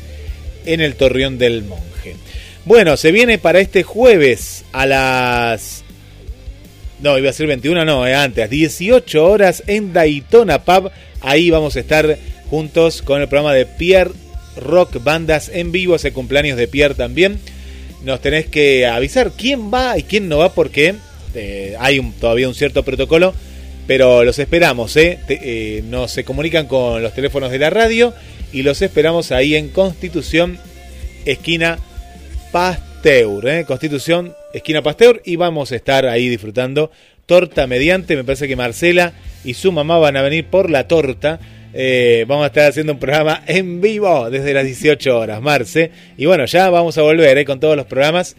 [0.66, 2.16] en el Torreón del Monje.
[2.64, 5.84] Bueno, se viene para este jueves a las
[7.00, 10.90] no, iba a ser 21, no, eh, antes, 18 horas en Daytona Pub.
[11.22, 12.18] Ahí vamos a estar
[12.51, 14.11] juntos con el programa de Pierre
[14.57, 17.38] Rock Bandas en vivo, ese cumpleaños de Pierre también.
[18.03, 20.96] Nos tenés que avisar quién va y quién no va porque
[21.34, 23.34] eh, hay todavía un cierto protocolo,
[23.86, 25.20] pero los esperamos, ¿eh?
[25.28, 28.12] Eh, nos se comunican con los teléfonos de la radio
[28.53, 30.59] y los esperamos ahí en Constitución,
[31.24, 31.78] esquina
[32.51, 33.64] Pasteur, ¿eh?
[33.64, 36.90] Constitución, esquina Pasteur, y vamos a estar ahí disfrutando
[37.26, 38.16] torta mediante.
[38.16, 39.12] Me parece que Marcela
[39.44, 41.38] y su mamá van a venir por la torta.
[41.72, 45.90] Eh, vamos a estar haciendo un programa en vivo desde las 18 horas, Marce.
[46.16, 47.44] Y bueno, ya vamos a volver ¿eh?
[47.44, 48.36] con todos los programas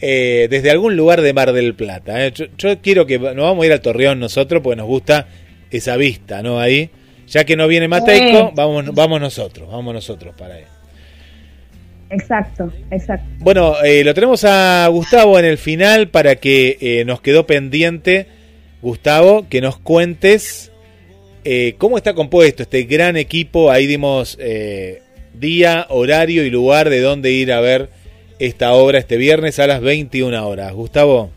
[0.00, 2.28] eh, desde algún lugar de Mar del Plata.
[2.28, 5.28] Yo, yo quiero que nos vamos a ir al Torreón nosotros porque nos gusta
[5.70, 6.58] esa vista, ¿no?
[6.58, 6.90] Ahí.
[7.28, 10.64] Ya que no viene Mateico, vamos, vamos nosotros, vamos nosotros para ahí.
[12.10, 13.24] Exacto, exacto.
[13.38, 18.26] Bueno, lo tenemos a Gustavo en el final para que nos quedó pendiente,
[18.82, 20.71] Gustavo, que nos cuentes
[21.44, 23.70] eh, cómo está compuesto este gran equipo.
[23.70, 25.02] Ahí dimos eh,
[25.34, 27.88] día, horario y lugar de dónde ir a ver
[28.38, 30.72] esta obra este viernes a las 21 horas.
[30.72, 31.30] Gustavo.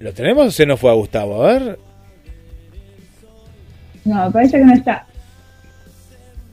[0.00, 1.42] ¿Lo tenemos o se nos fue a Gustavo?
[1.44, 1.78] A ver.
[4.04, 5.06] No, parece que no está.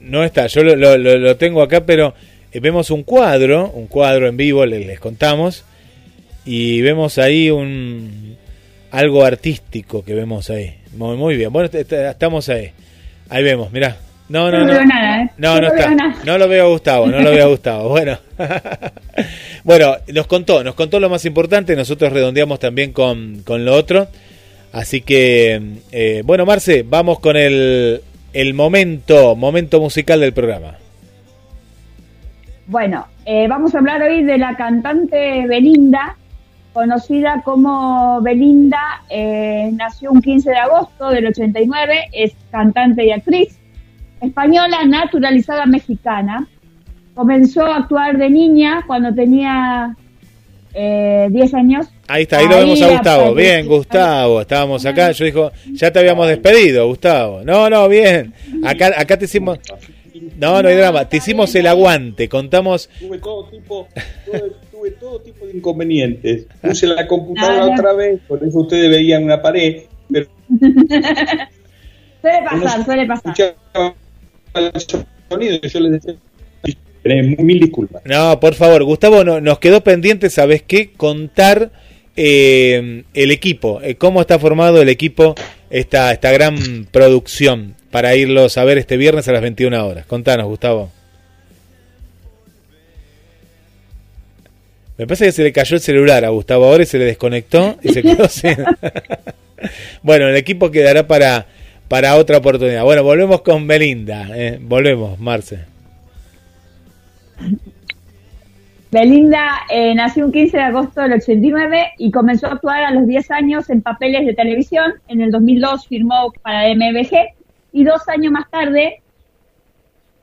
[0.00, 2.14] No está, yo lo, lo- lo- lo tengo acá, pero
[2.52, 5.64] eh, vemos un cuadro, un cuadro en vivo, le- les, contamos,
[6.44, 8.36] y vemos ahí un
[8.96, 10.74] algo artístico que vemos ahí.
[10.96, 12.70] Muy, muy bien, bueno, est- est- estamos ahí.
[13.28, 13.96] Ahí vemos, mirá.
[14.28, 14.72] No, no, no, no.
[14.72, 15.30] veo nada, ¿eh?
[15.38, 15.86] No, Yo no está.
[15.88, 16.16] veo nada.
[16.24, 17.88] No lo veo a Gustavo, no lo veo a Gustavo.
[17.96, 18.18] Bueno.
[19.64, 24.08] bueno, nos contó, nos contó lo más importante, nosotros redondeamos también con, con lo otro.
[24.72, 25.60] Así que,
[25.92, 28.00] eh, bueno, Marce, vamos con el,
[28.32, 30.74] el momento, momento musical del programa.
[32.66, 36.16] Bueno, eh, vamos a hablar hoy de la cantante Belinda,
[36.76, 43.58] conocida como Belinda, eh, nació un 15 de agosto del 89, es cantante y actriz
[44.20, 46.46] española naturalizada mexicana
[47.14, 49.96] comenzó a actuar de niña cuando tenía
[50.74, 51.86] eh, 10 años.
[52.08, 53.34] Ahí está, ahí lo vemos a Gustavo.
[53.34, 55.12] Bien, Gustavo, estábamos acá.
[55.12, 57.40] Yo dijo, ya te habíamos despedido, Gustavo.
[57.42, 58.34] No, no, bien.
[58.62, 59.58] Acá, acá te hicimos.
[60.38, 61.08] No, no hay drama.
[61.08, 62.28] Te hicimos el aguante.
[62.28, 62.88] Contamos.
[62.98, 63.88] Tuve todo tipo,
[64.24, 66.46] tuve, tuve todo tipo de inconvenientes.
[66.62, 69.82] Puse la computadora otra vez, por eso ustedes veían una pared.
[70.10, 70.26] Pero
[72.20, 73.34] Suele pasar, suele pasar.
[75.28, 76.14] sonido y yo les decía.
[77.02, 78.02] "Tenés Mil disculpas.
[78.04, 80.90] No, por favor, Gustavo, no, nos quedó pendiente, ¿sabes qué?
[80.92, 81.70] Contar
[82.16, 85.36] eh, el equipo, eh, cómo está formado el equipo,
[85.70, 86.56] esta, esta gran
[86.90, 90.04] producción, para irlos a ver este viernes a las 21 horas.
[90.04, 90.90] Contanos, Gustavo.
[94.98, 97.78] Me parece que se le cayó el celular a Gustavo ahora y se le desconectó
[97.82, 98.54] y se quedó sin...
[100.02, 101.46] bueno, el equipo quedará para,
[101.88, 102.84] para otra oportunidad.
[102.84, 104.28] Bueno, volvemos con Belinda.
[104.34, 105.60] eh, Volvemos, Marce.
[108.90, 113.06] Belinda eh, nació un 15 de agosto del 89 y comenzó a actuar a los
[113.06, 114.92] 10 años en papeles de televisión.
[115.08, 117.35] En el 2002 firmó para MBG
[117.76, 119.02] y dos años más tarde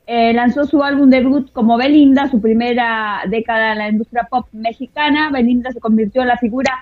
[0.08, 5.30] eh, lanzó su álbum debut como Belinda, su primera década en la industria pop mexicana.
[5.30, 6.72] Belinda se convirtió en la figura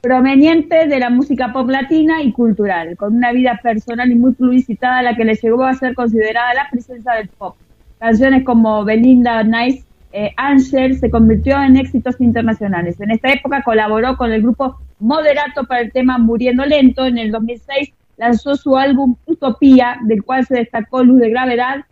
[0.00, 5.02] proveniente de la música pop latina y cultural, con una vida personal y muy publicitada,
[5.02, 7.54] la que le llegó a ser considerada la presencia del pop.
[8.00, 13.00] Canciones como Belinda Nice eh, Angel se convirtió en éxitos internacionales.
[13.00, 17.06] En esta época colaboró con el grupo Moderato para el tema Muriendo Lento.
[17.06, 21.86] En el 2006 lanzó su álbum Utopía, del cual se destacó Luz de Gravedad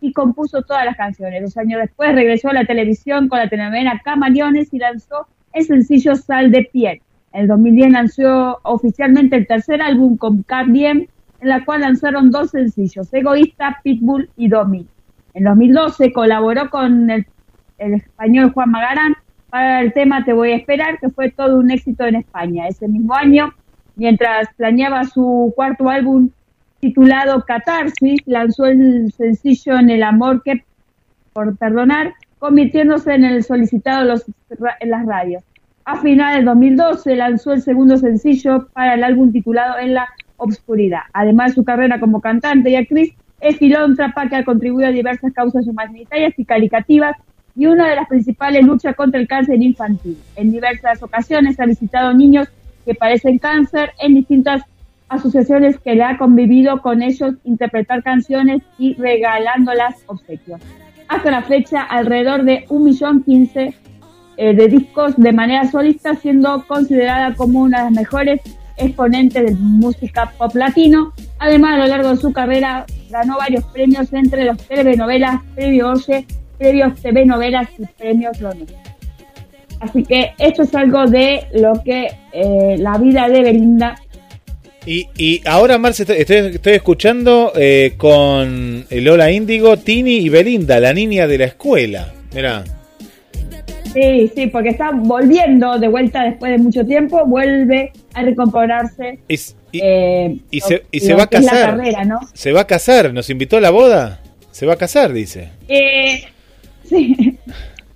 [0.00, 1.40] y compuso todas las canciones.
[1.40, 6.16] Dos años después regresó a la televisión con la telenovela Camaleones y lanzó el sencillo
[6.16, 7.00] Sal de Piel.
[7.32, 11.06] En el 2010 lanzó oficialmente el tercer álbum con Car Diem,
[11.40, 14.84] en la cual lanzaron dos sencillos, Egoísta, Pitbull y Domi.
[15.34, 17.24] En 2012 colaboró con el,
[17.78, 19.14] el español Juan Magarán
[19.48, 22.66] para el tema Te voy a esperar, que fue todo un éxito en España.
[22.66, 23.54] Ese mismo año,
[23.98, 26.30] mientras planeaba su cuarto álbum
[26.80, 30.64] titulado Catarsis, lanzó el sencillo En el amor que
[31.32, 34.14] por perdonar, convirtiéndose en el solicitado
[34.80, 35.44] en, las radios.
[35.84, 41.02] A finales del 2012 lanzó el segundo sencillo para el álbum titulado En la obscuridad.
[41.12, 45.32] Además de su carrera como cantante y actriz, es filántropa que ha contribuido a diversas
[45.32, 47.16] causas humanitarias y caricativas
[47.54, 50.16] y una de las principales luchas contra el cáncer infantil.
[50.36, 52.48] En diversas ocasiones ha visitado niños
[52.88, 54.62] que padecen cáncer en distintas
[55.10, 60.58] asociaciones que le ha convivido con ellos, interpretar canciones y regalándolas obsequios.
[61.06, 63.74] Hasta la fecha, alrededor de 1.015.000
[64.38, 68.40] eh, de discos de manera solista, siendo considerada como una de las mejores
[68.78, 71.12] exponentes de música pop latino.
[71.40, 76.26] Además, a lo largo de su carrera ganó varios premios entre los telenovelas, Premio Oye,
[76.56, 78.87] premios TV novelas y premios Lones.
[79.80, 83.94] Así que esto es algo de lo que eh, la vida de Belinda
[84.86, 90.92] Y, y ahora, Marce, estoy, estoy, escuchando eh, con Lola Índigo, Tini y Belinda, la
[90.92, 92.12] niña de la escuela.
[92.34, 92.64] Mira,
[93.94, 99.18] Sí, sí, porque está volviendo de vuelta después de mucho tiempo, vuelve a recomponerse.
[99.28, 99.34] y,
[99.72, 101.70] y- eh, y se, y se va a casar.
[101.70, 102.20] carrera, ¿no?
[102.34, 104.20] Se va a casar, nos invitó a la boda.
[104.50, 105.48] Se va a casar, dice.
[105.68, 106.22] Eh,
[106.84, 107.14] sí,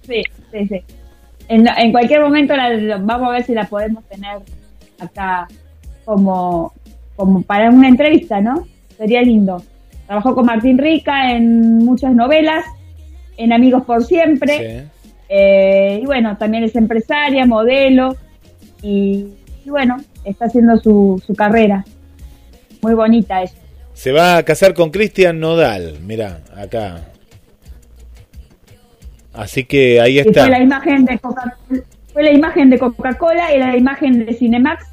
[0.07, 0.83] sí, sí, sí.
[1.55, 4.39] En, en cualquier momento la- vamos a ver si la podemos tener
[4.99, 5.47] acá
[6.05, 6.73] como,
[7.17, 8.67] como para una entrevista, ¿no?
[8.97, 9.63] Sería lindo.
[10.07, 12.65] Trabajó con Martín Rica en muchas novelas,
[13.37, 14.57] en Amigos por Siempre.
[14.59, 14.89] Sí.
[15.29, 18.17] Eh, y bueno, también es empresaria, modelo
[18.83, 19.27] y,
[19.65, 21.85] y bueno, está haciendo su, su carrera.
[22.83, 23.53] Muy bonita ella.
[23.95, 25.99] Se va a casar con Cristian Nodal.
[26.03, 27.01] Mira, acá.
[29.35, 30.59] Así que ahí Y fue la está.
[30.63, 31.57] imagen de Coca
[32.13, 34.85] fue la imagen de Coca-Cola y la imagen de Cinemax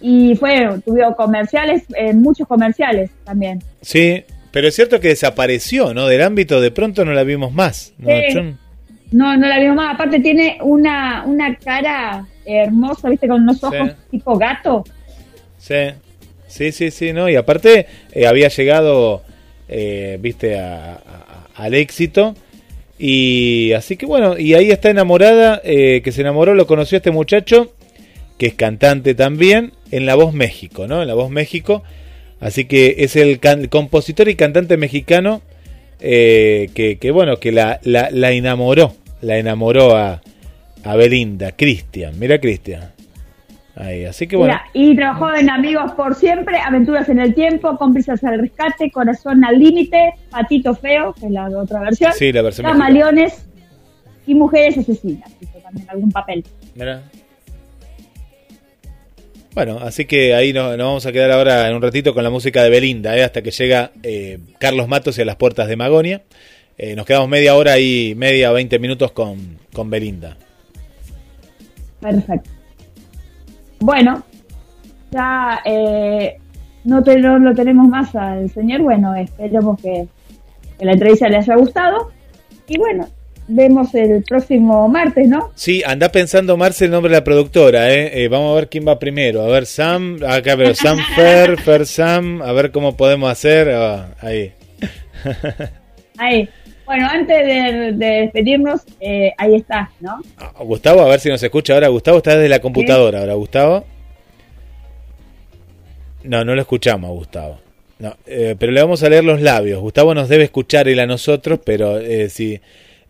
[0.00, 3.62] y fue tuvieron comerciales, eh, muchos comerciales también.
[3.82, 6.06] Sí, pero es cierto que desapareció, ¿no?
[6.06, 7.92] Del ámbito de pronto no la vimos más.
[7.98, 8.08] ¿no?
[8.08, 8.54] Sí.
[9.12, 9.94] No, no la vimos más.
[9.94, 13.94] Aparte tiene una una cara hermosa, viste, con unos ojos Sí.
[14.12, 14.84] tipo gato.
[15.58, 15.74] Sí,
[16.46, 17.28] sí, sí, sí, ¿no?
[17.28, 19.22] Y aparte eh, había llegado,
[19.68, 22.34] eh, viste, a- a- al éxito.
[22.98, 27.10] Y así que bueno, y ahí está enamorada, eh, que se enamoró, lo conoció este
[27.12, 27.72] muchacho,
[28.38, 31.00] que es cantante también, en La Voz México, ¿no?
[31.02, 31.82] En La Voz México.
[32.40, 35.42] Así que es el can- compositor y cantante mexicano
[36.00, 40.22] eh, que, que, bueno, que la, la, la enamoró, la enamoró a,
[40.84, 42.92] a Belinda, Cristian, mira Cristian.
[43.80, 44.58] Ahí, así que bueno.
[44.72, 49.56] y trabajó en Amigos por Siempre, Aventuras en el Tiempo, Cómplices al Rescate, Corazón al
[49.56, 53.46] Límite, Patito Feo, que es la otra versión, sí, la versión Camaleones
[54.26, 55.30] y Mujeres Asesinas.
[55.40, 56.44] Hizo también algún papel.
[56.74, 57.02] Mira.
[59.54, 62.64] Bueno, así que ahí nos, vamos a quedar ahora en un ratito con la música
[62.64, 63.22] de Belinda, ¿eh?
[63.22, 66.22] hasta que llega eh, Carlos Matos y a las puertas de Magonia.
[66.76, 70.36] Eh, nos quedamos media hora y media o veinte minutos con, con Belinda.
[72.00, 72.57] Perfecto.
[73.80, 74.22] Bueno,
[75.10, 76.36] ya eh,
[76.84, 78.82] no, lo tenemos más al señor.
[78.82, 80.06] Bueno, esperemos que,
[80.78, 82.10] que la entrevista le haya gustado.
[82.66, 83.08] Y bueno,
[83.48, 85.50] vemos el próximo martes, ¿no?
[85.54, 88.24] Sí, anda pensando Marce el nombre de la productora, ¿eh?
[88.24, 88.28] ¿eh?
[88.28, 89.42] vamos a ver quién va primero.
[89.42, 93.70] A ver, Sam, acá veo Sam Fer, Fer Sam, a ver cómo podemos hacer.
[93.70, 94.52] Ah, ahí.
[96.18, 96.48] ahí.
[96.88, 100.22] Bueno, antes de, despedirnos, eh, ahí está, ¿no?
[100.38, 101.88] Ah, Gustavo, a ver si nos escucha ahora.
[101.88, 103.84] Gustavo está desde la computadora ahora, Gustavo.
[106.24, 107.58] No, no lo escuchamos, Gustavo.
[107.98, 109.82] No, eh, pero le vamos a leer los labios.
[109.82, 112.58] Gustavo nos debe escuchar él a nosotros, pero eh, si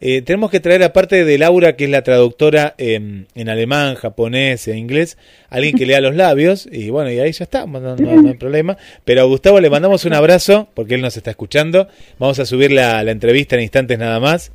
[0.01, 4.77] eh, tenemos que traer, aparte de Laura, que es la traductora en alemán, japonés e
[4.77, 5.19] inglés,
[5.51, 7.97] alguien que lea los labios, y bueno, y ahí ya está, no,
[8.29, 8.77] hay problema.
[9.05, 11.89] Pero a Gustavo le mandamos un abrazo, porque él nos está escuchando.
[12.19, 14.53] Vamos a subir la, entrevista en instantes nada más.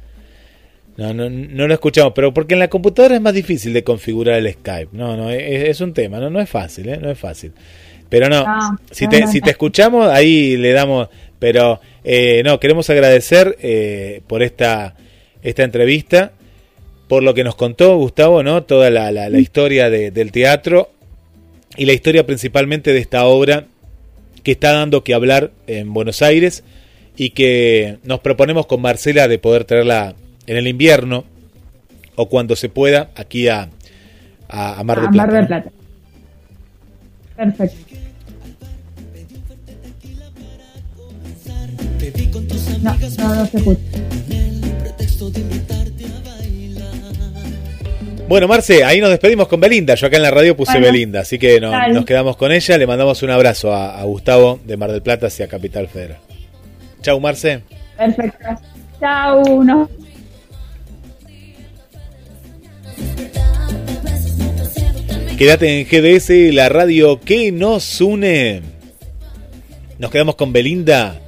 [0.95, 4.36] No, no, no lo escuchamos, pero porque en la computadora es más difícil de configurar
[4.36, 4.90] el Skype.
[4.94, 6.99] No, no, es, un tema, no, no es fácil, ¿eh?
[7.02, 7.52] no es fácil.
[8.07, 8.45] Pero no,
[8.91, 11.10] si, te, si te escuchamos, ahí le damos.
[11.40, 14.95] Pero eh, no, queremos agradecer eh, por esta
[15.44, 16.32] esta entrevista,
[17.07, 18.64] por lo que nos contó Gustavo, ¿no?
[18.64, 20.90] Toda la, la, historia del teatro
[21.76, 23.65] y la historia principalmente de esta obra
[24.41, 26.64] que está dando que hablar en Buenos Aires
[27.15, 30.15] y que nos proponemos con Marcela de poder traerla
[30.48, 31.26] en el invierno
[32.15, 33.70] o cuando se pueda aquí a,
[34.49, 35.26] a, Mar del Plata.
[35.26, 35.72] Mar del Plata.
[37.36, 37.78] Perfecto.
[42.82, 44.43] No, no, no se escucha.
[48.27, 49.95] Bueno, Marce, ahí nos despedimos con Belinda.
[49.95, 52.77] Yo acá en la radio puse Belinda, así que nos quedamos con ella.
[52.77, 56.18] Le mandamos un abrazo a, Gustavo de Mar del Plata hacia Capital Federal.
[57.02, 57.61] Chau, Marce.
[57.98, 58.48] Perfecto.
[58.99, 59.64] Chau.
[59.64, 59.90] No.
[65.38, 68.61] Quédate en GDS, la radio que nos une.
[69.99, 71.19] Nos quedamos con Belinda,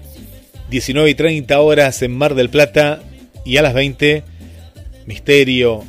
[0.69, 3.01] 19 y 30 horas en Mar del Plata
[3.45, 4.23] y a las 20,
[5.05, 5.84] Misterio,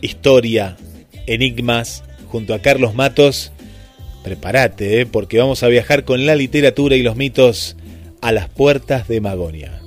[0.00, 0.76] Historia,
[1.26, 3.52] Enigmas, junto a Carlos Matos.
[4.24, 5.06] Prepárate, ¿eh?
[5.06, 7.76] porque vamos a viajar con la literatura y los mitos
[8.20, 9.80] a las puertas de Magonia.